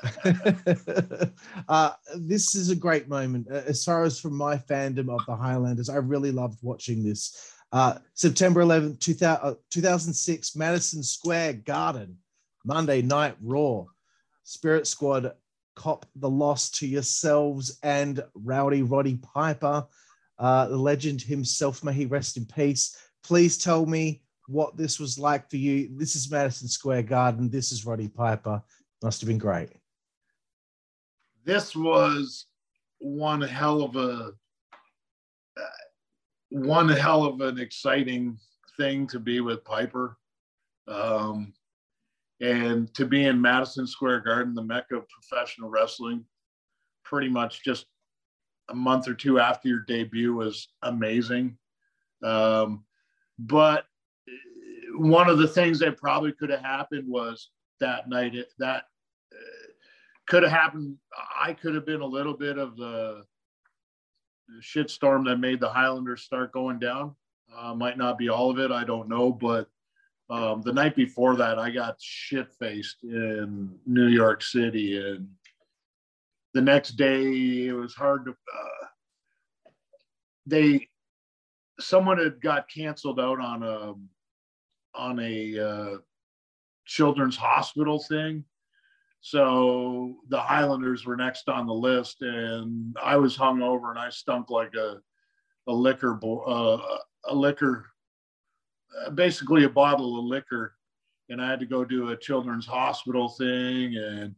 [1.68, 3.48] uh, this is a great moment.
[3.50, 7.52] Uh, as far as from my fandom of the Highlanders, I really loved watching this.
[7.72, 12.16] Uh, September 11th, 2000, uh, 2006, Madison Square Garden,
[12.64, 13.84] Monday Night Raw.
[14.46, 15.32] Spirit Squad
[15.74, 19.84] cop the loss to yourselves and Rowdy Roddy Piper,
[20.38, 21.82] uh, the legend himself.
[21.82, 22.96] May he rest in peace.
[23.24, 25.90] Please tell me what this was like for you.
[25.96, 27.50] This is Madison Square Garden.
[27.50, 28.62] This is Roddy Piper.
[29.02, 29.70] Must have been great.
[31.44, 32.46] This was
[32.98, 34.30] one hell of a
[36.50, 38.38] one hell of an exciting
[38.76, 40.16] thing to be with Piper.
[40.86, 41.52] Um,
[42.40, 46.24] and to be in Madison Square Garden, the mecca of professional wrestling,
[47.04, 47.86] pretty much just
[48.68, 51.56] a month or two after your debut was amazing.
[52.22, 52.84] Um,
[53.38, 53.84] but
[54.96, 58.34] one of the things that probably could have happened was that night.
[58.34, 58.84] It, that
[59.32, 59.66] uh,
[60.26, 60.96] could have happened.
[61.38, 63.22] I could have been a little bit of the,
[64.60, 67.14] shitstorm that made the Highlanders start going down.
[67.56, 68.70] Uh, might not be all of it.
[68.70, 69.68] I don't know, but
[70.28, 75.28] um, the night before that, I got shit faced in New York City, and
[76.52, 78.30] the next day it was hard to.
[78.32, 78.86] Uh,
[80.46, 80.88] they,
[81.78, 83.94] someone had got canceled out on a,
[84.94, 85.96] on a uh,
[86.86, 88.44] children's hospital thing,
[89.20, 94.50] so the Highlanders were next on the list, and I was hungover and I stunk
[94.50, 94.98] like a,
[95.68, 97.86] a liquor, bo- uh, a liquor
[99.14, 100.74] basically a bottle of liquor
[101.28, 104.34] and I had to go do a children's hospital thing and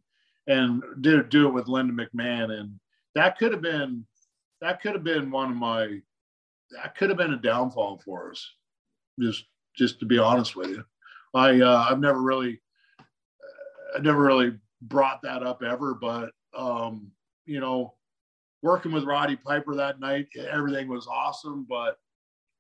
[0.47, 2.59] and do do it with Linda McMahon.
[2.59, 2.79] And
[3.15, 4.05] that could have been
[4.61, 6.01] that could have been one of my
[6.71, 8.55] that could have been a downfall for us
[9.21, 9.45] just
[9.77, 10.85] just to be honest with you.
[11.35, 12.61] I uh, I've never really
[12.99, 17.11] uh, I never really brought that up ever but um
[17.47, 17.95] you know
[18.63, 21.99] working with Roddy Piper that night everything was awesome but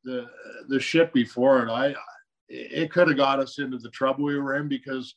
[0.08, 0.26] the
[0.68, 1.94] the shit before it, I
[2.48, 5.14] it could have got us into the trouble we were in because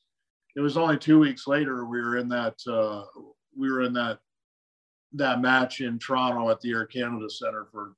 [0.56, 3.04] it was only two weeks later we were in that uh,
[3.58, 4.20] we were in that
[5.14, 7.94] that match in Toronto at the Air Canada Center for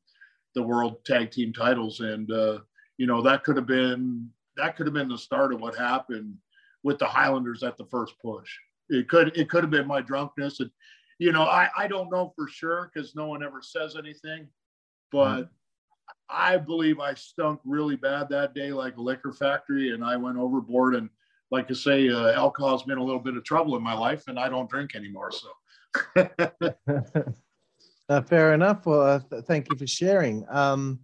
[0.53, 2.59] the World Tag Team Titles, and uh,
[2.97, 6.35] you know that could have been that could have been the start of what happened
[6.83, 8.51] with the Highlanders at the first push.
[8.89, 10.69] It could it could have been my drunkenness, and
[11.17, 14.47] you know I I don't know for sure because no one ever says anything,
[15.11, 15.39] but.
[15.39, 15.53] Mm-hmm
[16.29, 20.37] I believe I stunk really bad that day, like a liquor factory, and I went
[20.37, 20.95] overboard.
[20.95, 21.09] And
[21.51, 24.39] like I say, uh, alcohol's been a little bit of trouble in my life, and
[24.39, 25.31] I don't drink anymore.
[25.31, 25.49] So,
[28.09, 28.85] uh, fair enough.
[28.85, 30.45] Well, uh, th- thank you for sharing.
[30.49, 30.99] Um,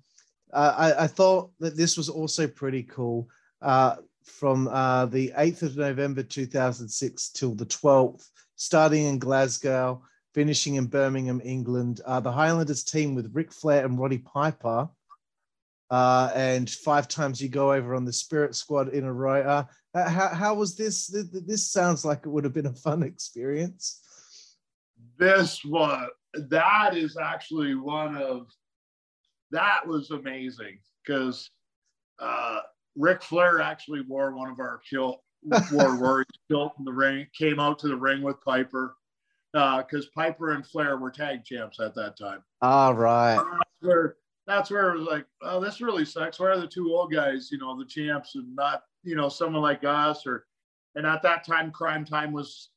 [0.52, 3.30] I, I, thought that this was also pretty cool.
[3.62, 10.02] Uh, from uh, the 8th of November 2006 till the 12th, starting in Glasgow,
[10.34, 12.02] finishing in Birmingham, England.
[12.06, 14.90] Uh, the Highlanders team with Ric Flair and Roddy Piper
[15.90, 19.42] uh, and five times you go over on the Spirit Squad in a row.
[19.42, 19.64] Uh,
[20.08, 21.08] how, how was this?
[21.08, 24.02] This sounds like it would have been a fun experience.
[25.18, 28.48] This one, that is actually one of,
[29.52, 31.50] that was amazing because
[32.20, 32.60] uh,
[32.96, 35.22] Ric Flair actually wore one of our kilt,
[35.72, 38.96] wore Rory's kilt in the ring, came out to the ring with Piper
[39.54, 42.44] because uh, Piper and Flair were tag champs at that time.
[42.62, 43.40] All right.
[43.82, 44.18] Where
[44.50, 46.40] that's where it was like, oh, this really sucks.
[46.40, 49.62] Where are the two old guys, you know, the champs and not, you know, someone
[49.62, 50.46] like us or,
[50.96, 52.70] and at that time, Crime Time was,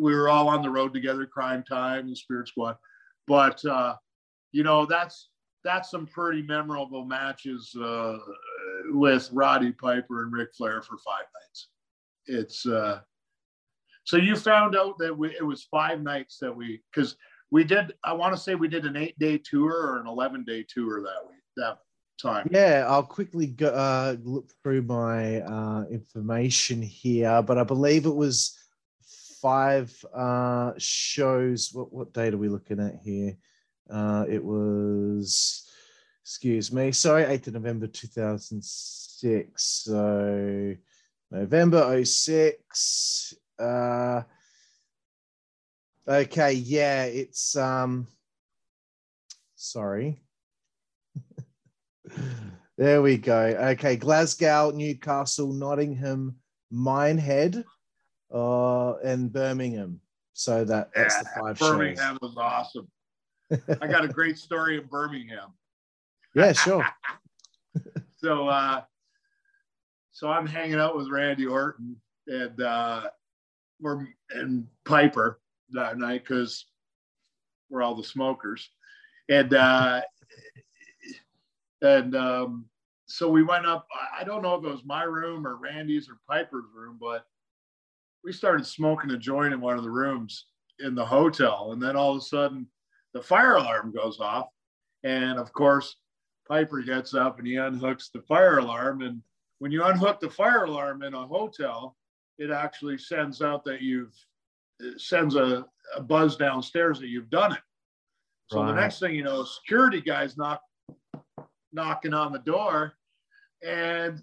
[0.00, 2.76] we were all on the road together, Crime Time, the Spirit Squad.
[3.26, 3.96] But, uh,
[4.52, 5.28] you know, that's,
[5.64, 8.16] that's some pretty memorable matches uh,
[8.86, 11.68] with Roddy Piper and Ric Flair for five nights.
[12.26, 13.00] It's, uh,
[14.08, 17.16] so you found out that we, it was five nights that we, because
[17.50, 20.44] we did i want to say we did an eight day tour or an 11
[20.44, 21.78] day tour that week that
[22.20, 22.48] time.
[22.50, 28.14] Yeah i'll quickly go, uh, look through my uh, information here but i believe it
[28.14, 28.56] was
[29.40, 31.70] five uh, shows.
[31.72, 33.36] What, what date are we looking at here?
[33.88, 35.64] Uh, it was
[36.22, 40.74] excuse me sorry 8th of november 2006 so
[41.30, 44.22] november 06 uh
[46.08, 48.06] Okay, yeah, it's um
[49.56, 50.22] sorry.
[52.78, 53.38] there we go.
[53.38, 56.36] Okay, Glasgow, Newcastle, Nottingham,
[56.72, 57.62] Minehead,
[58.32, 60.00] uh, and Birmingham.
[60.32, 62.34] So that that's yeah, the five Birmingham shows.
[62.34, 62.88] was awesome.
[63.82, 65.52] I got a great story in Birmingham.
[66.34, 66.86] Yeah, sure.
[68.16, 68.82] so uh
[70.12, 71.96] so I'm hanging out with Randy Orton
[72.26, 73.08] and uh
[73.80, 76.66] we're and Piper that night because
[77.70, 78.70] we're all the smokers,
[79.28, 80.00] and uh,
[81.82, 82.64] and um,
[83.06, 83.86] so we went up.
[84.18, 87.26] I don't know if it was my room or Randy's or Piper's room, but
[88.24, 90.46] we started smoking a joint in one of the rooms
[90.80, 92.66] in the hotel, and then all of a sudden
[93.14, 94.48] the fire alarm goes off,
[95.04, 95.96] and of course
[96.48, 99.22] Piper gets up and he unhooks the fire alarm, and
[99.58, 101.96] when you unhook the fire alarm in a hotel,
[102.38, 104.14] it actually sends out that you've
[104.96, 105.66] sends a,
[105.96, 107.58] a, buzz downstairs that you've done it.
[108.46, 108.68] So right.
[108.68, 110.62] the next thing you know, security guys knock
[111.72, 112.94] knocking on the door,
[113.66, 114.22] and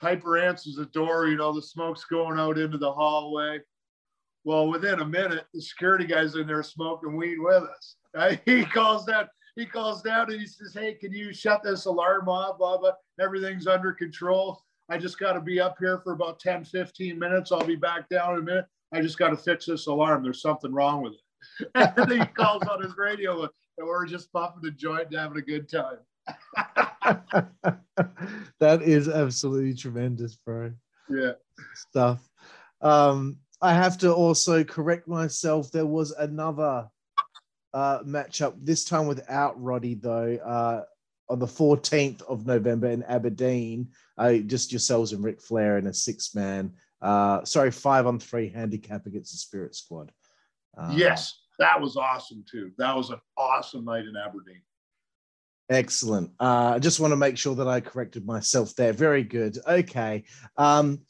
[0.00, 1.26] Piper answers the door.
[1.26, 3.60] You know, the smoke's going out into the hallway.
[4.44, 7.96] Well, within a minute, the security guy's in there smoking weed with us.
[8.12, 8.40] Right?
[8.44, 9.28] He calls down.
[9.54, 12.58] He calls down and he says, "Hey, can you shut this alarm off?
[12.58, 12.90] Blah blah.
[13.20, 17.52] Everything's under control." I just got to be up here for about 10, 15 minutes.
[17.52, 18.66] I'll be back down in a minute.
[18.92, 20.24] I just got to fix this alarm.
[20.24, 21.70] There's something wrong with it.
[21.76, 25.38] and then he calls on his radio and we're just puffing a joint and having
[25.38, 25.98] a good time.
[28.60, 30.72] that is absolutely tremendous, bro.
[31.08, 31.32] Yeah.
[31.74, 32.28] Stuff.
[32.82, 35.70] Um, I have to also correct myself.
[35.70, 36.88] There was another
[37.72, 40.82] uh, matchup, this time without Roddy, though, uh,
[41.30, 43.88] on the 14th of November in Aberdeen.
[44.18, 48.50] Uh, just yourselves and Ric Flair in a six man, uh, sorry, five on three
[48.50, 50.12] handicap against the Spirit Squad.
[50.76, 52.72] Uh, yes, that was awesome too.
[52.76, 54.60] That was an awesome night in Aberdeen.
[55.70, 56.32] Excellent.
[56.40, 58.92] Uh, I just want to make sure that I corrected myself there.
[58.92, 59.56] Very good.
[59.66, 60.24] Okay.
[60.56, 61.00] Um,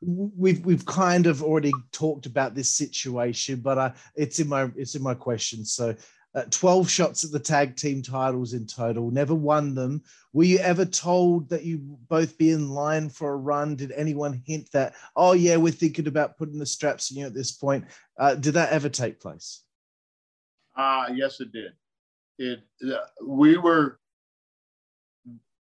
[0.00, 4.94] we've we've kind of already talked about this situation, but uh, it's in my it's
[4.94, 5.64] in my question.
[5.64, 5.96] So,
[6.34, 10.02] uh, twelve shots at the tag team titles in total, never won them.
[10.32, 13.76] Were you ever told that you both be in line for a run?
[13.76, 14.94] Did anyone hint that?
[15.16, 17.84] Oh yeah, we're thinking about putting the straps in you at this point.
[18.18, 19.62] Uh, did that ever take place?
[20.76, 21.72] Ah, uh, yes, it did.
[22.38, 23.98] It uh, we were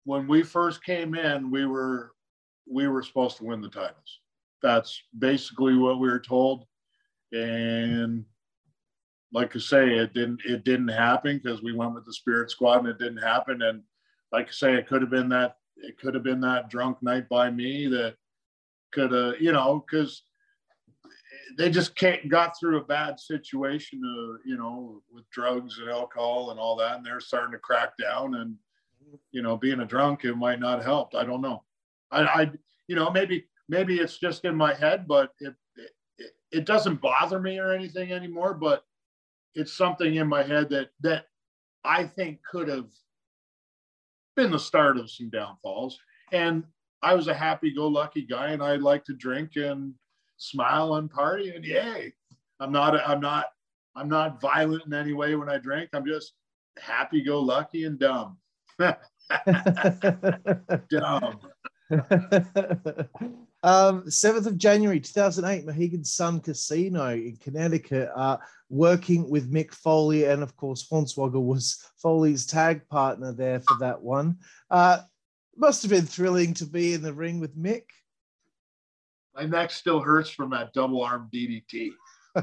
[0.05, 2.13] when we first came in, we were
[2.67, 4.21] we were supposed to win the titles
[4.65, 6.65] that's basically what we were told.
[7.33, 8.25] And
[9.35, 12.81] like I say, it didn't it didn't happen because we went with the Spirit Squad
[12.81, 13.63] and it didn't happen.
[13.63, 13.83] And
[14.33, 17.29] like I say, it could have been that it could have been that drunk night
[17.29, 18.15] by me that
[18.93, 20.23] could have you know because
[21.59, 26.53] they just can't got through a bad situation uh, you know with drugs and alcohol
[26.53, 28.55] and all that and they're starting to crack down and
[29.33, 31.63] you know being a drunk it might not help i don't know
[32.13, 32.51] i i
[32.87, 35.55] you know maybe maybe it's just in my head, but it,
[36.19, 38.55] it, it doesn't bother me or anything anymore.
[38.55, 38.85] But
[39.55, 41.27] it's something in my head that that
[41.85, 42.89] I think could have
[44.37, 45.99] been the start of some downfalls.
[46.33, 46.65] And
[47.03, 49.95] I was a happy-go-lucky guy, and I like to drink and
[50.39, 51.51] smile and party.
[51.51, 52.13] And yay,
[52.61, 53.47] I'm not I'm not
[53.95, 55.91] I'm not violent in any way when I drink.
[55.93, 56.33] I'm just
[56.79, 58.39] happy-go-lucky and dumb.
[60.91, 61.41] dumb.
[63.65, 68.37] um, 7th of January 2008, Mohegan Sun Casino in Connecticut, uh,
[68.69, 70.25] working with Mick Foley.
[70.25, 74.37] And of course, Hornswoggle was Foley's tag partner there for that one.
[74.71, 74.99] Uh,
[75.57, 77.85] must have been thrilling to be in the ring with Mick.
[79.35, 81.93] My neck still hurts from that double arm DDT.
[82.37, 82.43] uh,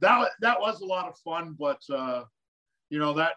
[0.00, 2.24] that, that was a lot of fun, but, uh,
[2.90, 3.34] you know, that,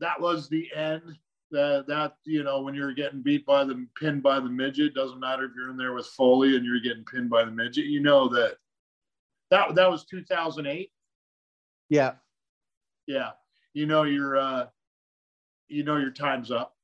[0.00, 1.16] that was the end
[1.52, 5.20] that that you know when you're getting beat by the pinned by the midget doesn't
[5.20, 8.00] matter if you're in there with Foley and you're getting pinned by the midget you
[8.00, 8.56] know that
[9.50, 10.90] that that was 2008
[11.92, 12.12] yeah.
[13.06, 13.32] Yeah.
[13.74, 14.66] You know your uh
[15.68, 16.74] you know your time's up.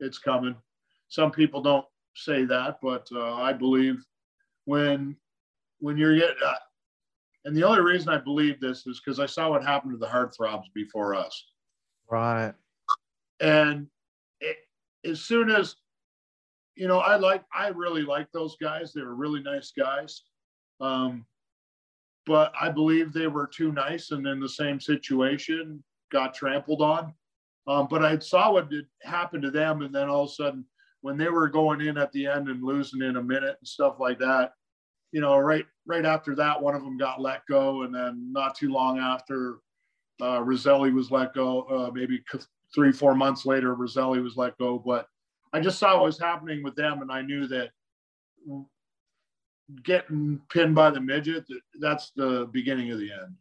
[0.00, 0.56] It's coming.
[1.08, 1.84] Some people don't
[2.16, 4.02] say that but uh, I believe
[4.64, 5.14] when
[5.80, 6.54] when you're getting uh,
[7.44, 10.06] and the only reason I believe this is because I saw what happened to the
[10.06, 11.44] heartthrobs before us.
[12.10, 12.54] Right
[13.40, 13.86] and
[14.40, 14.56] it,
[15.04, 15.76] as soon as,
[16.76, 18.92] you know, I like, I really like those guys.
[18.92, 20.22] They were really nice guys.
[20.80, 21.26] Um,
[22.26, 25.82] but I believe they were too nice and in the same situation
[26.12, 27.14] got trampled on.
[27.66, 29.82] Um, but I saw what did happen to them.
[29.82, 30.64] And then all of a sudden,
[31.02, 33.96] when they were going in at the end and losing in a minute and stuff
[33.98, 34.52] like that,
[35.12, 38.54] you know, right right after that, one of them got let go, and then not
[38.54, 39.58] too long after,
[40.22, 41.62] uh, Roselli was let go.
[41.62, 42.22] Uh, maybe
[42.74, 44.78] three, four months later, Roselli was let go.
[44.78, 45.06] But
[45.52, 47.70] I just saw what was happening with them, and I knew that
[49.84, 51.44] getting pinned by the midget,
[51.80, 53.34] that's the beginning of the end.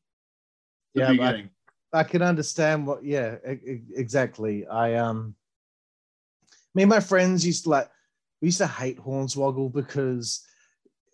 [0.93, 1.49] The yeah, beginning.
[1.93, 4.67] I, I can understand what, yeah, exactly.
[4.67, 5.36] I, um,
[6.75, 7.89] me and my friends used to like,
[8.41, 10.45] we used to hate Hornswoggle because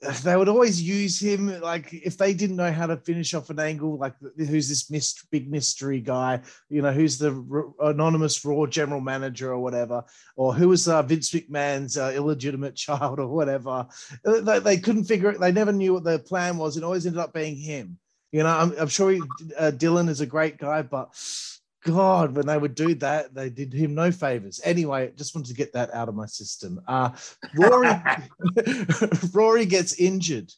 [0.23, 3.59] they would always use him like if they didn't know how to finish off an
[3.59, 6.41] angle like who's this big mystery guy?
[6.69, 10.03] You know who's the r- anonymous raw general manager or whatever?
[10.35, 13.87] Or who was uh, vince mcmahon's uh, illegitimate child or whatever?
[14.25, 16.77] Uh, they, they, couldn't figure it they never knew what their plan was.
[16.77, 17.97] It always ended up being him.
[18.31, 19.21] You know i'm, I'm sure he,
[19.57, 21.15] uh, dylan is a great guy but
[21.85, 24.59] God, when they would do that, they did him no favors.
[24.63, 26.81] Anyway, just wanted to get that out of my system.
[26.87, 27.11] Uh,
[27.55, 27.89] Rory,
[29.33, 30.51] Rory gets injured.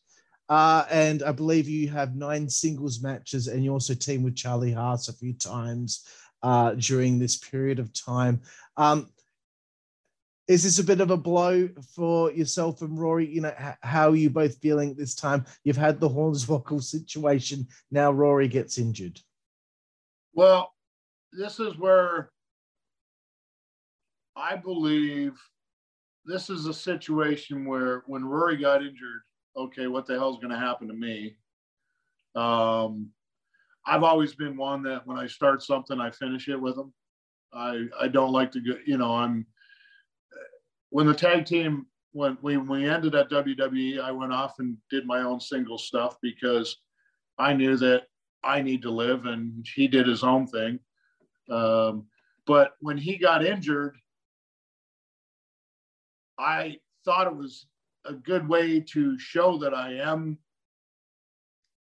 [0.49, 4.71] Uh, and I believe you have nine singles matches, and you also team with Charlie
[4.71, 6.07] Haas a few times
[6.41, 8.41] uh, during this period of time.
[8.77, 9.09] Um,
[10.47, 13.27] is this a bit of a blow for yourself and Rory?
[13.27, 15.45] You know, how are you both feeling this time?
[15.65, 17.67] You've had the Hornswoggle situation.
[17.91, 19.19] Now Rory gets injured.
[20.33, 20.71] Well,
[21.33, 22.31] this is where
[24.35, 25.33] I believe
[26.25, 29.21] this is a situation where when Rory got injured,
[29.55, 31.35] okay, what the hell's going to happen to me?
[32.35, 33.09] Um,
[33.85, 36.93] I've always been one that when I start something, I finish it with them.
[37.53, 39.47] I I don't like to go, you know, I'm
[40.89, 45.05] when the tag team when we we ended at WWE, I went off and did
[45.05, 46.77] my own single stuff because
[47.39, 48.03] I knew that
[48.43, 50.79] I need to live and he did his own thing.
[51.49, 52.07] Um,
[52.45, 53.97] but when he got injured,
[56.39, 57.65] I thought it was
[58.05, 60.37] a good way to show that I am,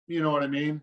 [0.08, 0.82] you know what I mean?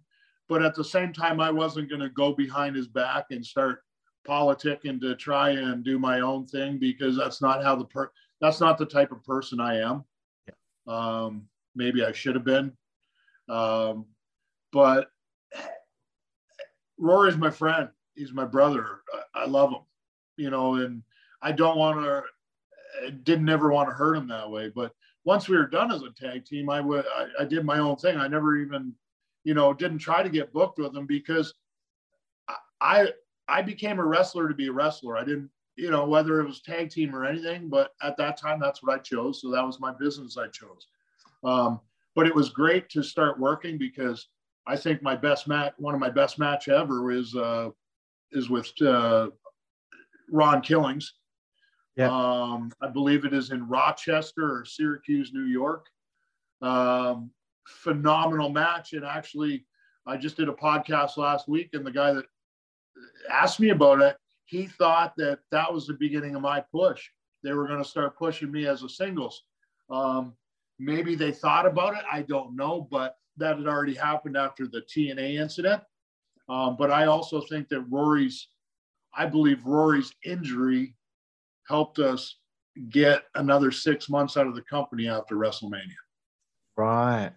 [0.49, 3.83] But at the same time, I wasn't going to go behind his back and start
[4.27, 8.11] politicking to try and do my own thing because that's not how the per
[8.41, 10.05] that's not the type of person I am.
[10.47, 10.55] Yeah.
[10.87, 12.73] Um, maybe I should have been.
[13.49, 14.07] Um,
[14.73, 15.09] but
[16.99, 17.89] Rory's my friend.
[18.15, 19.01] He's my brother.
[19.35, 19.81] I, love him,
[20.37, 21.03] you know, and
[21.41, 22.23] I don't want to
[23.23, 24.71] didn't ever want to hurt him that way.
[24.75, 24.93] But
[25.25, 27.97] once we were done as a tag team, I would I, I did my own
[27.97, 28.17] thing.
[28.17, 28.93] I never even,
[29.45, 31.55] you know, didn't try to get booked with him because
[32.81, 33.13] I
[33.49, 35.17] I became a wrestler to be a wrestler.
[35.17, 38.61] I didn't, you know, whether it was tag team or anything, but at that time
[38.61, 39.41] that's what I chose.
[39.41, 40.87] So that was my business I chose.
[41.45, 41.81] Um,
[42.15, 44.29] but it was great to start working because
[44.67, 47.71] I think my best match, one of my best match ever is uh,
[48.33, 49.29] is with uh,
[50.31, 51.15] Ron Killings
[51.97, 52.09] yeah.
[52.11, 55.87] Um, I believe it is in Rochester or Syracuse, New York.
[56.63, 57.31] Um,
[57.67, 58.95] phenomenal match.
[58.95, 59.67] And actually,
[60.07, 62.25] I just did a podcast last week, and the guy that
[63.31, 64.17] asked me about it,
[64.47, 67.09] he thought that that was the beginning of my push.
[67.45, 69.43] They were going to start pushing me as a singles.
[69.91, 70.35] Um,
[70.79, 72.05] maybe they thought about it.
[72.11, 75.83] I don't know, but that had already happened after the TNA incident.
[76.49, 78.49] Um, but I also think that Rory's,
[79.15, 80.95] I believe Rory's injury
[81.69, 82.37] helped us
[82.91, 85.95] get another six months out of the company after WrestleMania.
[86.77, 87.33] Right.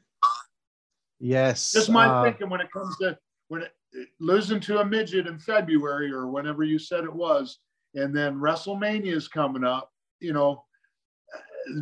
[1.19, 1.71] Yes.
[1.71, 3.71] Just my uh, thinking when it comes to when it,
[4.19, 7.59] losing to a midget in February or whenever you said it was,
[7.93, 9.91] and then WrestleMania is coming up.
[10.19, 10.63] You know,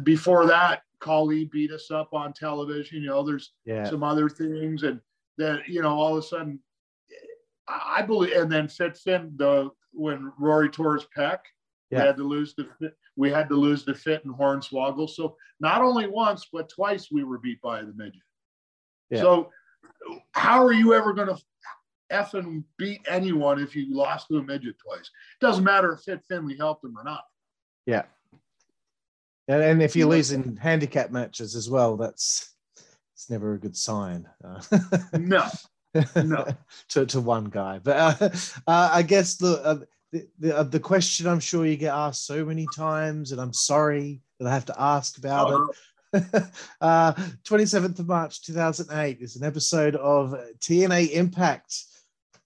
[0.03, 3.01] before that, Khali beat us up on television.
[3.01, 3.89] You know, there's yeah.
[3.89, 4.99] some other things, and
[5.37, 6.59] then you know, all of a sudden,
[7.67, 11.39] I believe, and then Fit Finn the when Rory tore his pec
[11.93, 11.99] yeah.
[11.99, 15.09] We had to lose the fit, we had to lose the fit and Hornswoggle.
[15.09, 18.21] So not only once but twice we were beat by the midget.
[19.11, 19.21] Yeah.
[19.21, 19.51] So
[20.31, 21.37] how are you ever going to
[22.11, 25.05] effing beat anyone if you lost to a midget twice?
[25.05, 27.25] It doesn't matter if Fit Finlay helped him or not.
[27.85, 28.03] Yeah.
[29.47, 32.55] And, and if you lose in handicap matches as well, that's
[33.13, 34.27] it's never a good sign.
[34.43, 34.61] Uh,
[35.13, 35.47] no,
[36.15, 36.45] no,
[36.89, 37.79] to, to one guy.
[37.79, 38.29] But uh,
[38.67, 39.77] uh, I guess look, uh,
[40.11, 43.53] the, the, uh, the question I'm sure you get asked so many times, and I'm
[43.53, 45.77] sorry that I have to ask about it.
[46.81, 47.13] uh,
[47.43, 51.75] 27th of March 2008 is an episode of TNA Impact.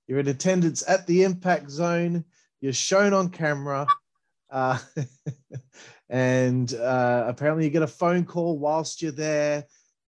[0.08, 2.24] You're in attendance at the Impact Zone.
[2.62, 3.88] You're shown on camera.
[4.50, 4.80] Uh,
[6.10, 9.66] and uh, apparently, you get a phone call whilst you're there,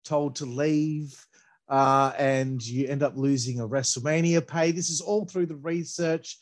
[0.05, 1.25] told to leave.
[1.69, 4.71] Uh, and you end up losing a WrestleMania pay.
[4.71, 6.37] This is all through the research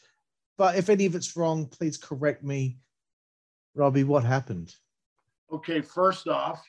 [0.57, 2.77] but if any of it's wrong, please correct me.
[3.75, 4.73] Robbie, what happened?
[5.51, 6.63] Okay, first off,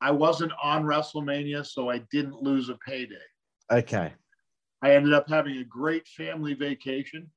[0.00, 3.14] I wasn't on WrestleMania, so I didn't lose a payday.
[3.72, 4.12] Okay.
[4.82, 7.30] I ended up having a great family vacation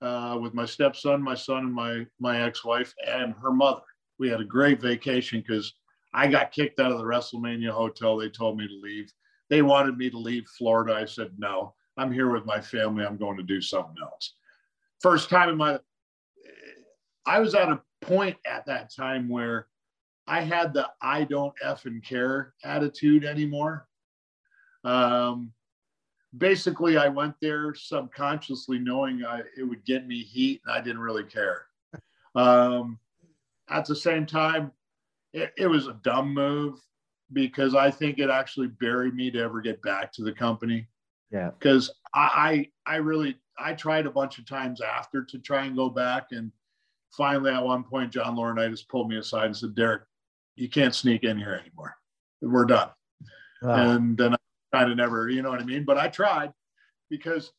[0.00, 3.82] uh, with my stepson, my son, and my my ex-wife and her mother.
[4.18, 5.74] We had a great vacation because
[6.14, 8.16] I got kicked out of the WrestleMania hotel.
[8.16, 9.12] They told me to leave.
[9.50, 10.94] They wanted me to leave Florida.
[10.94, 11.74] I said no.
[11.96, 13.04] I'm here with my family.
[13.04, 14.34] I'm going to do something else.
[15.00, 15.78] First time in my,
[17.26, 19.66] I was at a point at that time where
[20.26, 23.86] I had the I don't effing care attitude anymore.
[24.84, 25.52] Um,
[26.36, 31.02] basically, I went there subconsciously knowing I, it would get me heat and I didn't
[31.02, 31.66] really care.
[32.34, 32.98] Um,
[33.68, 34.72] at the same time,
[35.34, 36.78] it, it was a dumb move
[37.32, 40.86] because I think it actually buried me to ever get back to the company.
[41.30, 41.50] Yeah.
[41.58, 45.76] Because I, I, I really, I tried a bunch of times after to try and
[45.76, 46.28] go back.
[46.30, 46.52] And
[47.10, 50.02] finally, at one point, John Laurinaitis pulled me aside and said, Derek,
[50.54, 51.96] you can't sneak in here anymore.
[52.40, 52.90] We're done.
[53.62, 53.90] Wow.
[53.90, 54.36] And then I
[54.72, 55.84] kind of never, you know what I mean?
[55.84, 56.52] But I tried
[57.10, 57.50] because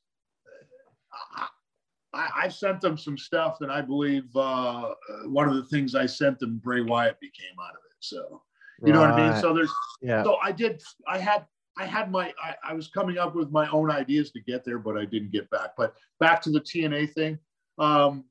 [2.16, 4.93] I, I sent them some stuff, and I believe uh,
[5.26, 7.97] one of the things I sent them, Bray Wyatt became out of it.
[7.99, 8.41] So,
[8.82, 8.93] you right.
[8.93, 9.41] know what I mean?
[9.41, 10.24] So there's, yeah.
[10.24, 10.82] So I did.
[11.07, 11.45] I had
[11.78, 14.80] I had my, I, I, was coming up with my own ideas to get there,
[14.80, 15.72] but I didn't get back.
[15.76, 17.38] But back to the TNA thing.
[17.78, 18.24] Um,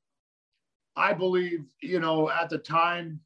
[0.96, 3.20] I believe, you know, at the time,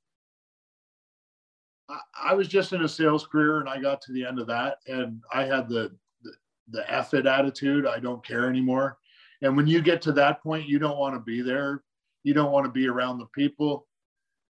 [1.88, 2.00] I,
[2.30, 4.78] I was just in a sales career and I got to the end of that
[4.88, 6.32] and I had the, the,
[6.70, 7.86] the F it attitude.
[7.86, 8.98] I don't care anymore.
[9.42, 11.82] And when you get to that point, you don't want to be there.
[12.24, 13.86] You don't want to be around the people.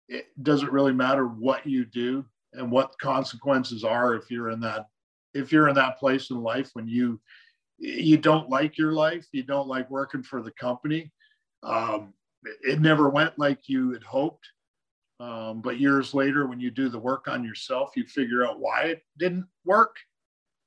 [0.09, 4.87] It doesn't really matter what you do and what consequences are if you're in that
[5.33, 7.21] if you're in that place in life when you
[7.79, 11.11] you don't like your life, you don't like working for the company.
[11.63, 12.15] Um,
[12.63, 14.47] it never went like you had hoped.
[15.21, 18.83] Um, but years later, when you do the work on yourself, you figure out why
[18.85, 19.97] it didn't work.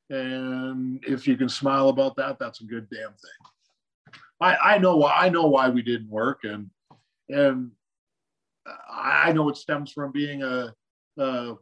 [0.09, 3.51] And if you can smile about that, that's a good damn thing.
[4.39, 6.69] I, I know why I know why we didn't work, and
[7.29, 7.71] and
[8.89, 10.73] I know it stems from being a,
[11.17, 11.55] a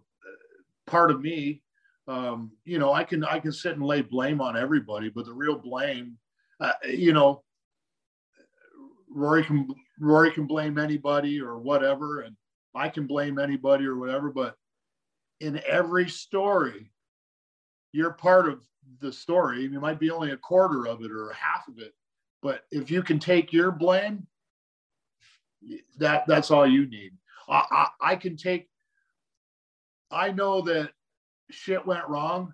[0.88, 1.61] part of me.
[2.07, 5.34] Um, you know, I can I can sit and lay blame on everybody, but the
[5.34, 6.17] real blame,
[6.59, 7.43] uh, you know,
[9.09, 9.67] Rory can
[9.99, 12.36] Rory can blame anybody or whatever, and
[12.76, 14.30] I can blame anybody or whatever.
[14.30, 14.55] But
[15.39, 16.91] in every story,
[17.91, 18.61] you're part of
[19.01, 19.63] the story.
[19.63, 21.93] You might be only a quarter of it or half of it,
[22.45, 24.27] but if you can take your blame,
[25.97, 27.13] that that's all you need.
[27.49, 28.67] I, I, I can take.
[30.11, 30.91] I know that
[31.49, 32.53] shit went wrong,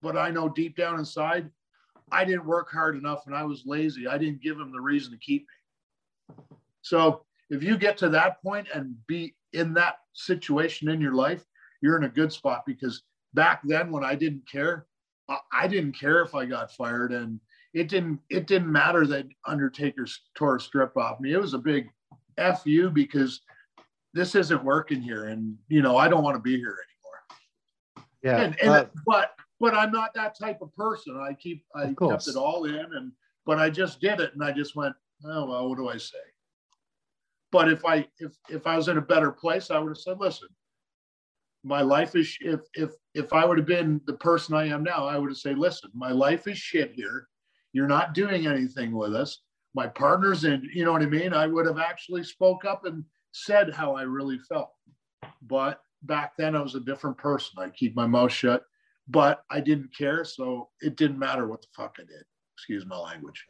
[0.00, 1.50] but I know deep down inside,
[2.12, 4.06] I didn't work hard enough and I was lazy.
[4.06, 5.44] I didn't give him the reason to keep
[6.28, 6.36] me.
[6.82, 11.44] So if you get to that point and be in that situation in your life,
[11.80, 13.02] you're in a good spot because
[13.34, 14.86] back then when I didn't care,
[15.52, 17.40] I didn't care if I got fired and
[17.74, 20.06] it didn't it didn't matter that Undertaker
[20.36, 21.32] tore a strip off me.
[21.32, 21.88] It was a big
[22.38, 23.40] F you because
[24.14, 28.06] this isn't working here and you know I don't want to be here anymore.
[28.22, 28.42] Yeah.
[28.42, 31.18] And, and uh, but but I'm not that type of person.
[31.18, 33.12] I keep I kept it all in and
[33.46, 34.94] but I just did it and I just went,
[35.24, 36.18] oh well, what do I say?
[37.50, 40.18] But if I if if I was in a better place, I would have said,
[40.20, 40.48] listen,
[41.64, 45.06] my life is if if if I would have been the person I am now,
[45.06, 47.28] I would have said, listen, my life is shit here.
[47.72, 49.38] You're not doing anything with us.
[49.74, 51.32] My partner's and you know what I mean?
[51.32, 54.70] I would have actually spoke up and said how I really felt.
[55.42, 57.58] But back then I was a different person.
[57.58, 58.64] I keep my mouth shut,
[59.08, 60.24] but I didn't care.
[60.24, 62.24] So it didn't matter what the fuck I did.
[62.56, 63.46] Excuse my language.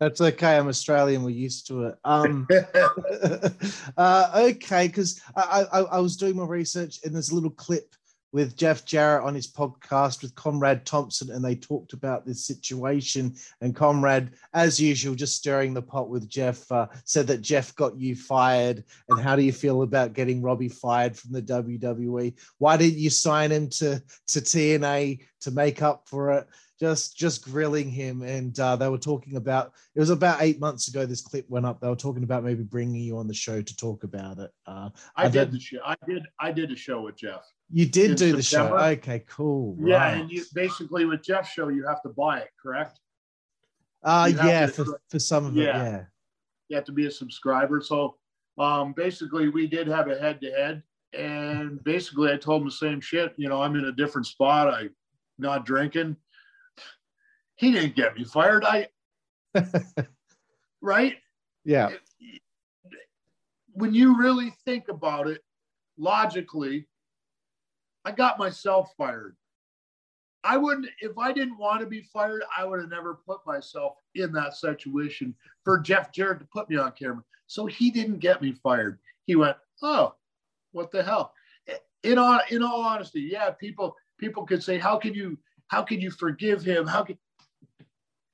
[0.00, 0.56] That's okay.
[0.56, 1.22] I'm Australian.
[1.22, 1.94] We're used to it.
[2.04, 2.48] Um,
[3.96, 7.94] uh, okay, because I, I, I was doing my research and there's a little clip
[8.32, 13.34] with Jeff Jarrett on his podcast with Conrad Thompson, and they talked about this situation.
[13.60, 17.98] And Conrad, as usual, just stirring the pot with Jeff, uh, said that Jeff got
[17.98, 18.84] you fired.
[19.08, 22.34] And how do you feel about getting Robbie fired from the WWE?
[22.58, 26.48] Why didn't you sign him to to TNA to make up for it?
[26.82, 30.88] just just grilling him and uh, they were talking about it was about eight months
[30.88, 33.62] ago this clip went up they were talking about maybe bringing you on the show
[33.62, 36.76] to talk about it uh, i, I did the show i did i did a
[36.76, 40.20] show with jeff you did do the show okay cool yeah right.
[40.20, 43.00] and you basically with jeff's show you have to buy it correct
[44.04, 45.62] uh yeah to, for, for some of yeah.
[45.62, 46.04] it yeah
[46.68, 48.16] you have to be a subscriber so
[48.58, 50.82] um basically we did have a head-to-head
[51.14, 54.68] and basically i told him the same shit you know i'm in a different spot
[54.68, 54.88] i
[55.38, 56.16] not drinking
[57.62, 58.64] he didn't get me fired.
[58.64, 58.88] I,
[60.82, 61.16] right?
[61.64, 61.90] Yeah.
[63.74, 65.42] When you really think about it
[65.96, 66.88] logically,
[68.04, 69.36] I got myself fired.
[70.44, 73.94] I wouldn't, if I didn't want to be fired, I would have never put myself
[74.16, 75.34] in that situation
[75.64, 77.22] for Jeff Jarrett to put me on camera.
[77.46, 78.98] So he didn't get me fired.
[79.26, 80.14] He went, oh,
[80.72, 81.32] what the hell?
[82.02, 85.38] In all, in all honesty, yeah, people people could say, how can you
[85.68, 86.86] how can you forgive him?
[86.86, 87.16] How can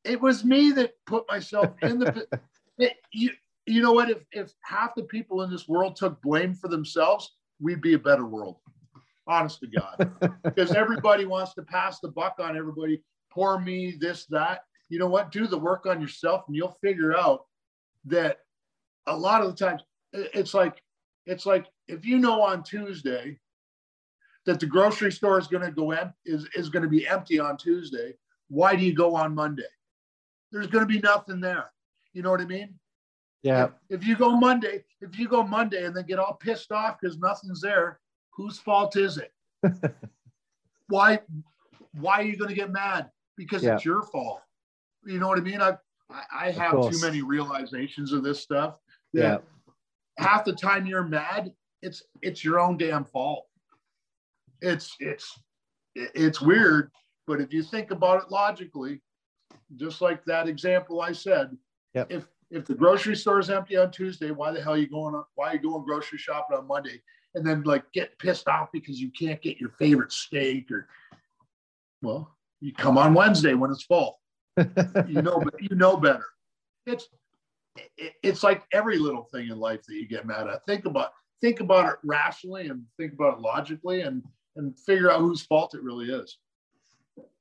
[0.08, 2.26] it was me that put myself in the
[2.78, 3.30] it, you,
[3.66, 7.36] you know what if, if half the people in this world took blame for themselves
[7.60, 8.56] we'd be a better world
[9.28, 10.10] honest to god
[10.44, 15.06] because everybody wants to pass the buck on everybody poor me this that you know
[15.06, 17.46] what do the work on yourself and you'll figure out
[18.04, 18.38] that
[19.06, 20.82] a lot of the times it's like
[21.26, 23.38] it's like if you know on tuesday
[24.46, 27.38] that the grocery store is going to go em- is, is going to be empty
[27.38, 28.14] on tuesday
[28.48, 29.62] why do you go on monday
[30.52, 31.70] there's going to be nothing there.
[32.12, 32.74] You know what I mean?
[33.42, 33.64] Yeah.
[33.88, 36.98] If, if you go Monday, if you go Monday and then get all pissed off
[37.00, 38.00] because nothing's there,
[38.38, 39.32] whose fault is it?
[40.88, 41.20] why?
[41.92, 43.10] Why are you going to get mad?
[43.36, 43.74] Because yeah.
[43.74, 44.40] it's your fault.
[45.04, 45.60] You know what I mean?
[45.60, 45.76] I
[46.34, 48.78] I have too many realizations of this stuff
[49.12, 49.38] yeah.
[50.18, 53.46] half the time you're mad, it's it's your own damn fault.
[54.60, 55.38] It's it's
[55.94, 56.90] it's weird,
[57.26, 59.00] but if you think about it logically,
[59.76, 61.56] just like that example I said,
[61.94, 62.10] yep.
[62.10, 65.14] if if the grocery store is empty on Tuesday, why the hell are you going?
[65.14, 67.00] On, Why are you going grocery shopping on Monday?
[67.38, 70.88] And then like get pissed off because you can't get your favorite steak or,
[72.02, 74.20] well, you come on Wednesday when it's full.
[75.06, 76.24] you know, but you know better.
[76.86, 77.08] It's
[78.22, 80.66] it's like every little thing in life that you get mad at.
[80.66, 84.22] Think about think about it rationally and think about it logically and
[84.56, 86.38] and figure out whose fault it really is.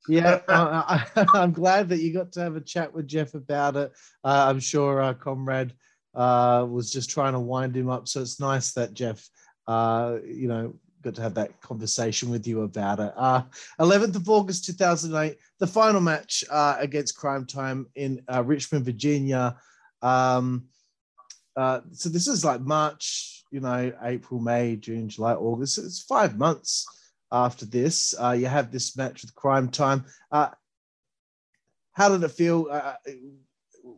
[0.08, 3.76] Yeah, uh, I, am glad that you got to have a chat with Jeff about
[3.76, 3.92] it.
[4.24, 5.74] Uh, I'm sure our comrade
[6.14, 9.28] uh, was just trying to wind him up, so it's nice that Jeff,
[9.68, 13.14] uh, you know, got to have that conversation with you about it.
[13.78, 19.56] 11th uh, of August 2008, the final match uh, against Cryme Tyme in Richmond, Virginia.
[20.02, 20.64] Um,
[21.56, 25.78] so this is like March, you know, April, May, June, July, August.
[25.78, 26.86] It's five months
[27.30, 28.14] after this.
[28.18, 30.04] Uh, you have this match with Cryme Tyme.
[30.32, 30.48] Uh,
[31.92, 32.68] how did it feel?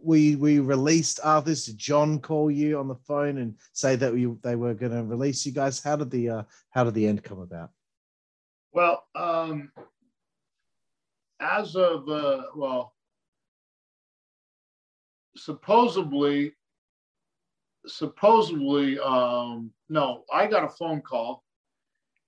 [0.02, 1.66] We we released this.
[1.66, 5.02] Did John call you on the phone and say that we, they were going to
[5.02, 5.82] release you guys?
[5.82, 7.70] How did the uh, how did the end come about?
[8.72, 9.72] Well, um,
[11.40, 12.94] as of uh, well,
[15.36, 16.52] supposedly,
[17.86, 21.44] supposedly, um, no, I got a phone call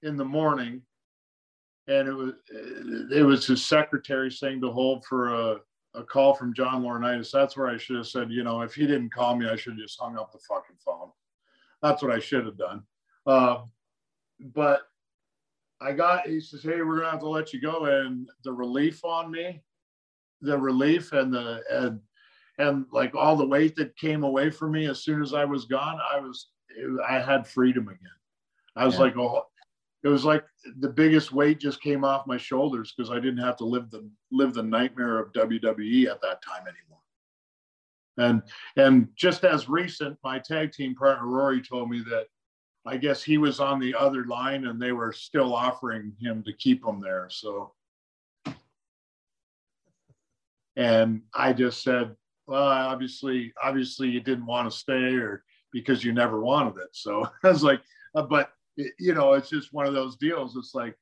[0.02, 0.82] in the morning
[1.88, 2.32] and it was
[3.10, 5.56] it was his secretary saying to hold for a,
[5.94, 7.30] a call from John Laurinaitis.
[7.30, 9.74] That's where I should have said, you know, if he didn't call me, I should
[9.74, 11.10] have just hung up the fucking phone.
[11.82, 12.82] That's what I should have done.
[13.26, 13.62] Uh,
[14.40, 14.82] but
[15.80, 17.84] I got, he says, hey, we're gonna have to let you go.
[17.86, 19.62] And the relief on me,
[20.40, 22.00] the relief and the and
[22.58, 25.64] and like all the weight that came away from me as soon as I was
[25.64, 26.48] gone, I was
[27.08, 27.98] I had freedom again.
[28.76, 29.00] I was yeah.
[29.00, 29.44] like, oh,
[30.04, 30.44] it was like
[30.80, 34.08] the biggest weight just came off my shoulders because I didn't have to live the
[34.30, 36.98] live the nightmare of WWE at that time anymore.
[38.18, 38.42] And
[38.76, 42.26] and just as recent, my tag team partner Rory told me that
[42.84, 46.52] I guess he was on the other line and they were still offering him to
[46.52, 47.28] keep him there.
[47.30, 47.72] So
[50.76, 56.12] and I just said, well, obviously, obviously you didn't want to stay or because you
[56.12, 56.88] never wanted it.
[56.92, 57.80] So I was like,
[58.14, 58.22] uh,
[58.76, 60.56] you know, it's just one of those deals.
[60.56, 60.96] It's like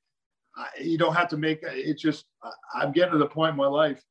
[0.80, 1.98] you don't have to make it.
[1.98, 2.26] Just
[2.74, 4.02] I'm getting to the point in my life.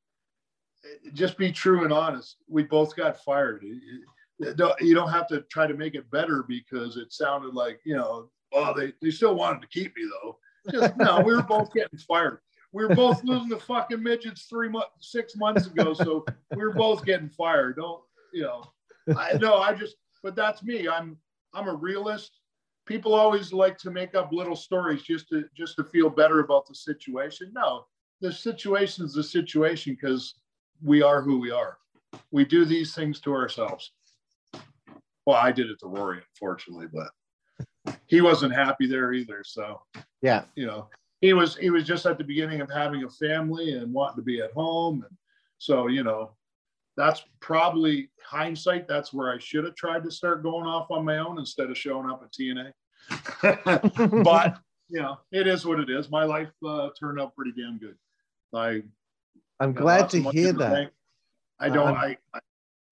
[1.13, 2.37] Just be true and honest.
[2.47, 3.63] We both got fired.
[3.63, 8.29] You don't have to try to make it better because it sounded like you know.
[8.51, 10.37] Oh, they, they still wanted to keep me though.
[10.71, 12.39] Just no, we were both getting fired.
[12.71, 15.93] We were both losing the fucking midgets three months, six months ago.
[15.93, 17.75] So we were both getting fired.
[17.77, 18.01] Don't
[18.33, 18.63] you know?
[19.17, 19.57] I know.
[19.57, 20.87] I just, but that's me.
[20.87, 21.17] I'm
[21.53, 22.38] I'm a realist
[22.89, 26.65] people always like to make up little stories just to just to feel better about
[26.65, 27.51] the situation.
[27.53, 27.85] No,
[28.19, 30.33] the situation is the situation because
[30.83, 31.77] we are who we are.
[32.31, 33.91] We do these things to ourselves.
[35.25, 39.43] Well, I did it to Rory, unfortunately, but he wasn't happy there either.
[39.45, 39.81] So
[40.23, 40.87] yeah, you know,
[41.21, 44.23] he was he was just at the beginning of having a family and wanting to
[44.23, 45.15] be at home, and
[45.59, 46.31] so you know,
[46.99, 48.87] that's probably hindsight.
[48.87, 51.77] That's where I should have tried to start going off on my own instead of
[51.77, 54.23] showing up at TNA.
[54.23, 56.09] but you know, it is what it is.
[56.09, 57.95] My life uh, turned out pretty damn good.
[58.53, 58.83] I
[59.61, 60.91] I'm glad to hear that.
[61.61, 61.87] I don't.
[61.87, 62.39] Um, I, I,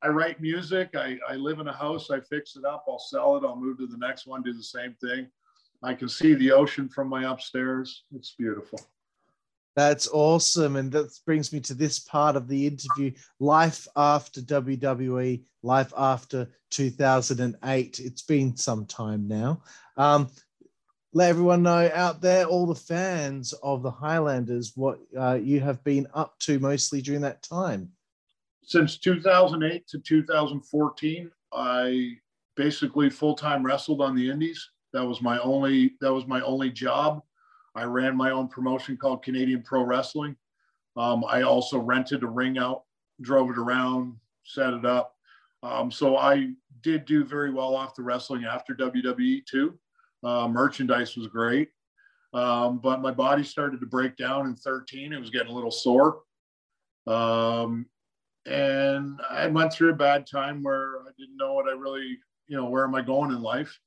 [0.03, 0.95] I write music.
[0.95, 2.10] I I live in a house.
[2.10, 2.86] I fix it up.
[2.88, 3.43] I'll sell it.
[3.45, 4.41] I'll move to the next one.
[4.41, 5.28] Do the same thing.
[5.84, 8.03] I can see the ocean from my upstairs.
[8.16, 8.80] It's beautiful.
[9.78, 10.75] That's awesome.
[10.75, 16.49] And that brings me to this part of the interview life after WWE, life after
[16.71, 17.99] 2008.
[17.99, 19.61] It's been some time now.
[19.95, 20.30] Um,
[21.13, 25.84] let everyone know out there, all the fans of the Highlanders, what uh, you have
[25.84, 27.91] been up to mostly during that time.
[28.63, 32.13] Since 2008 to 2014, I
[32.55, 34.71] basically full time wrestled on the Indies.
[34.93, 35.93] That was my only.
[36.01, 37.21] That was my only job.
[37.78, 40.36] I ran my own promotion called Canadian Pro Wrestling.
[40.97, 42.84] Um, I also rented a ring out,
[43.21, 45.15] drove it around, set it up.
[45.61, 49.78] Um, so I did do very well off the wrestling after WWE too.
[50.23, 51.69] Uh, merchandise was great,
[52.34, 55.13] um, but my body started to break down in 13.
[55.13, 56.21] It was getting a little sore.
[57.05, 57.86] Um,
[58.47, 62.17] and I went through a bad time where I didn't know what I really,
[62.47, 63.80] you know, where am I going in life?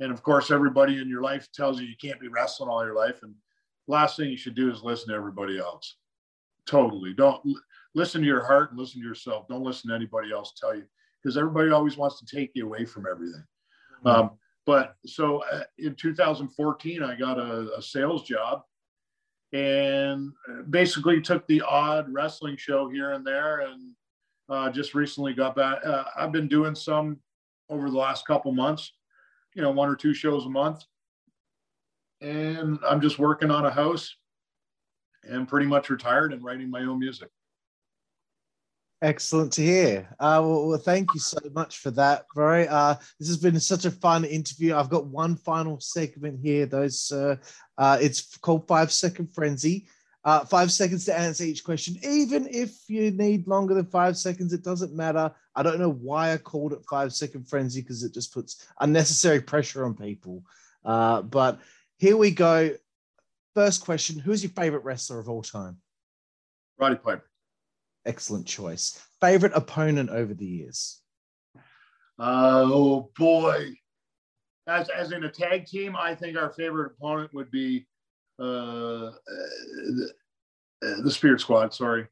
[0.00, 2.96] And of course, everybody in your life tells you you can't be wrestling all your
[2.96, 3.20] life.
[3.22, 3.34] And
[3.86, 5.96] last thing you should do is listen to everybody else.
[6.66, 7.12] Totally.
[7.14, 7.40] Don't
[7.94, 9.46] listen to your heart and listen to yourself.
[9.48, 10.84] Don't listen to anybody else tell you
[11.22, 13.44] because everybody always wants to take you away from everything.
[14.04, 14.08] Mm-hmm.
[14.08, 14.30] Um,
[14.66, 18.62] but so uh, in 2014, I got a, a sales job
[19.52, 20.32] and
[20.70, 23.94] basically took the odd wrestling show here and there and
[24.46, 25.80] Uh, just recently got back.
[25.86, 27.18] Uh, I've been doing some
[27.70, 28.92] over the last couple months,
[29.54, 30.84] you know, one or two shows a month.
[32.20, 34.16] And I'm just working on a house
[35.24, 37.28] and pretty much retired and writing my own music.
[39.02, 40.08] Excellent to hear.
[40.18, 42.66] Uh, well, well, thank you so much for that, Rory.
[42.66, 44.74] Uh, this has been such a fun interview.
[44.74, 46.64] I've got one final segment here.
[46.64, 47.36] Those uh,
[47.76, 49.88] uh, it's called Five Second Frenzy.
[50.24, 51.96] Uh, five seconds to answer each question.
[52.02, 55.30] Even if you need longer than five seconds, it doesn't matter.
[55.54, 59.40] I don't know why I called it Five Second Frenzy because it just puts unnecessary
[59.42, 60.42] pressure on people.
[60.82, 61.60] Uh, but
[61.98, 62.70] here we go.
[63.54, 65.76] First question: Who's your favorite wrestler of all time?
[66.78, 67.28] Roddy Piper.
[68.06, 69.00] Excellent choice.
[69.20, 71.00] Favorite opponent over the years?
[72.18, 73.74] Uh, oh boy.
[74.66, 77.86] As, as in a tag team, I think our favorite opponent would be
[78.38, 80.10] uh, the,
[80.82, 81.74] uh, the Spirit Squad.
[81.74, 82.06] Sorry,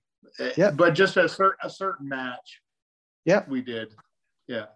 [0.57, 2.61] yeah, but just a certain a certain match.
[3.25, 3.95] Yeah, we did.
[4.49, 4.67] Yeah,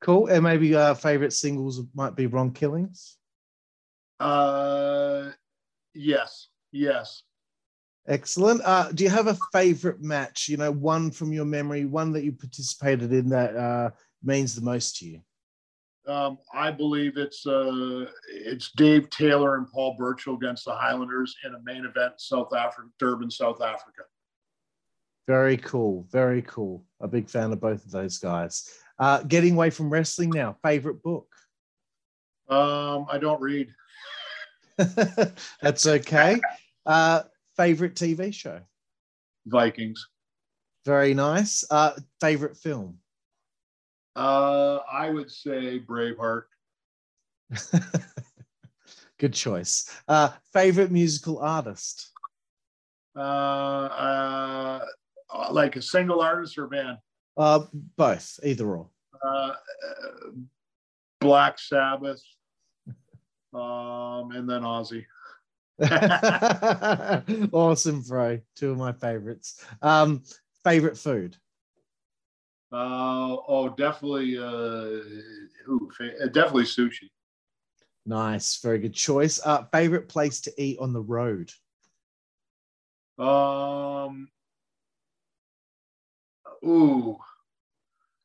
[0.00, 0.28] cool.
[0.28, 3.16] And maybe our favorite singles might be Ron Killings.
[4.20, 5.30] Uh,
[5.94, 7.22] yes, yes.
[8.08, 8.60] Excellent.
[8.64, 10.48] Uh, do you have a favorite match?
[10.48, 13.90] You know, one from your memory, one that you participated in that uh,
[14.22, 15.20] means the most to you.
[16.06, 21.54] Um, I believe it's uh, it's Dave Taylor and Paul Burchill against the Highlanders in
[21.54, 24.02] a main event, South Africa, Durban, South Africa.
[25.28, 26.06] Very cool.
[26.10, 26.84] Very cool.
[27.00, 28.68] A big fan of both of those guys.
[28.98, 30.56] Uh, getting away from wrestling now.
[30.64, 31.28] Favorite book?
[32.48, 33.68] Um, I don't read.
[35.62, 36.40] That's okay.
[36.84, 37.22] Uh,
[37.56, 38.60] favorite TV show?
[39.46, 40.08] Vikings.
[40.84, 41.64] Very nice.
[41.70, 42.98] Uh, favorite film?
[44.14, 46.44] Uh, I would say Braveheart.
[49.18, 49.88] Good choice.
[50.08, 52.10] Uh, favorite musical artist?
[53.16, 54.80] Uh, uh,
[55.50, 56.98] like a single artist or band?
[57.36, 57.60] Uh,
[57.96, 58.88] both, either or.
[59.24, 59.52] Uh,
[61.20, 62.22] Black Sabbath,
[63.54, 65.04] um, and then Ozzy.
[67.52, 68.40] awesome, bro.
[68.56, 69.64] Two of my favorites.
[69.80, 70.22] Um,
[70.64, 71.36] favorite food?
[72.72, 74.38] Uh, oh, definitely.
[74.38, 75.02] Uh,
[75.68, 77.10] ooh, uh, definitely sushi.
[78.06, 79.40] Nice, very good choice.
[79.44, 81.52] Uh, favorite place to eat on the road?
[83.18, 84.28] Um.
[86.64, 87.18] Ooh.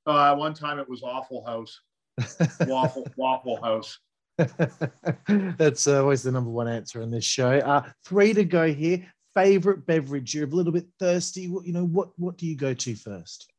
[0.06, 1.82] Uh, one time it was Waffle House.
[2.68, 4.00] Waffle Waffle House.
[5.28, 7.58] That's uh, always the number one answer in this show.
[7.60, 9.06] Uh, three to go here.
[9.36, 10.34] Favorite beverage?
[10.34, 11.50] You're a little bit thirsty.
[11.50, 11.86] What you know?
[11.86, 13.52] What what do you go to first?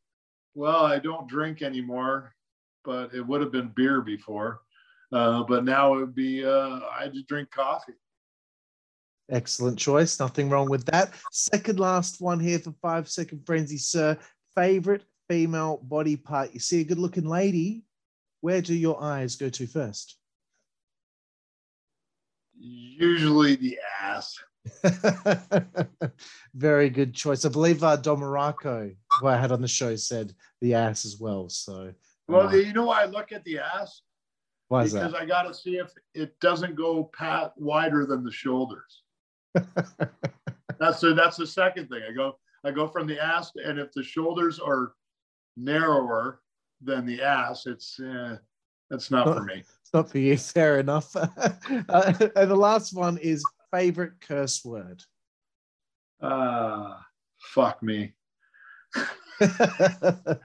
[0.58, 2.34] Well, I don't drink anymore,
[2.84, 4.62] but it would have been beer before.
[5.12, 7.92] Uh, but now it would be uh, I just drink coffee.
[9.30, 10.18] Excellent choice.
[10.18, 11.14] Nothing wrong with that.
[11.30, 14.18] Second last one here for five second frenzy, sir.
[14.56, 16.52] Favorite female body part?
[16.52, 17.84] You see a good looking lady.
[18.40, 20.16] Where do your eyes go to first?
[22.58, 24.36] Usually the ass.
[26.54, 27.44] Very good choice.
[27.44, 31.18] I believe uh, Don Muraco, who I had on the show, said the ass as
[31.18, 31.48] well.
[31.48, 31.92] So,
[32.28, 34.02] well, uh, you know why I look at the ass?
[34.68, 35.20] Why is because that?
[35.20, 39.02] I got to see if it doesn't go pat wider than the shoulders.
[39.54, 42.02] that's the that's the second thing.
[42.08, 44.92] I go I go from the ass, and if the shoulders are
[45.56, 46.40] narrower
[46.82, 48.36] than the ass, it's uh,
[48.90, 49.64] that's not for me.
[49.88, 50.36] It's not for you.
[50.36, 51.16] Fair enough.
[51.16, 55.02] uh, and the last one is favorite curse word.
[56.20, 56.94] Uh,
[57.38, 58.12] fuck me.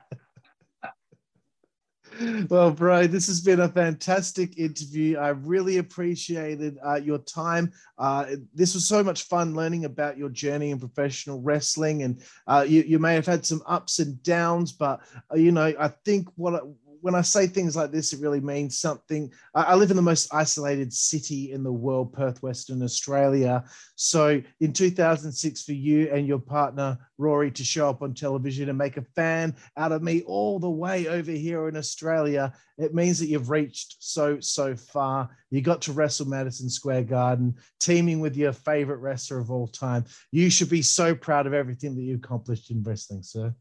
[2.49, 5.17] well, bro, this has been a fantastic interview.
[5.17, 7.71] I really appreciated uh, your time.
[7.97, 12.65] Uh, this was so much fun learning about your journey in professional wrestling, and uh,
[12.67, 15.01] you, you may have had some ups and downs, but
[15.31, 16.63] uh, you know, I think what
[17.03, 19.29] when I say things like this, it really means something.
[19.53, 23.65] I, I live in the most isolated city in the world, Perth, Western Australia.
[23.95, 28.77] So in 2006, for you and your partner, Rory, to show up on television and
[28.77, 33.19] make a fan out of me all the way over here in Australia, it means
[33.19, 35.29] that you've reached so, so far.
[35.51, 40.05] You got to wrestle Madison Square Garden, teaming with your favorite wrestler of all time.
[40.31, 43.53] You should be so proud of everything that you accomplished in wrestling, sir.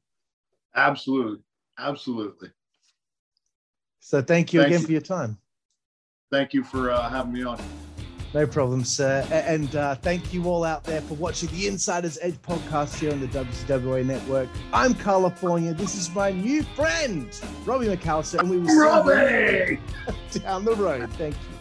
[0.77, 1.43] Absolutely.
[1.77, 2.51] Absolutely.
[4.05, 5.39] So thank you thank again for your time.
[6.33, 7.61] Thank you for uh, having me on.
[8.35, 9.24] No problem, sir.
[9.31, 13.20] And uh, thank you all out there for watching the Insider's Edge podcast here on
[13.20, 14.49] the WCWA network.
[14.73, 15.73] I'm California.
[15.73, 17.29] This is my new friend,
[17.65, 19.79] Robbie McAllister, and we will Robbie!
[20.31, 21.09] see you down the road.
[21.12, 21.52] Thank you.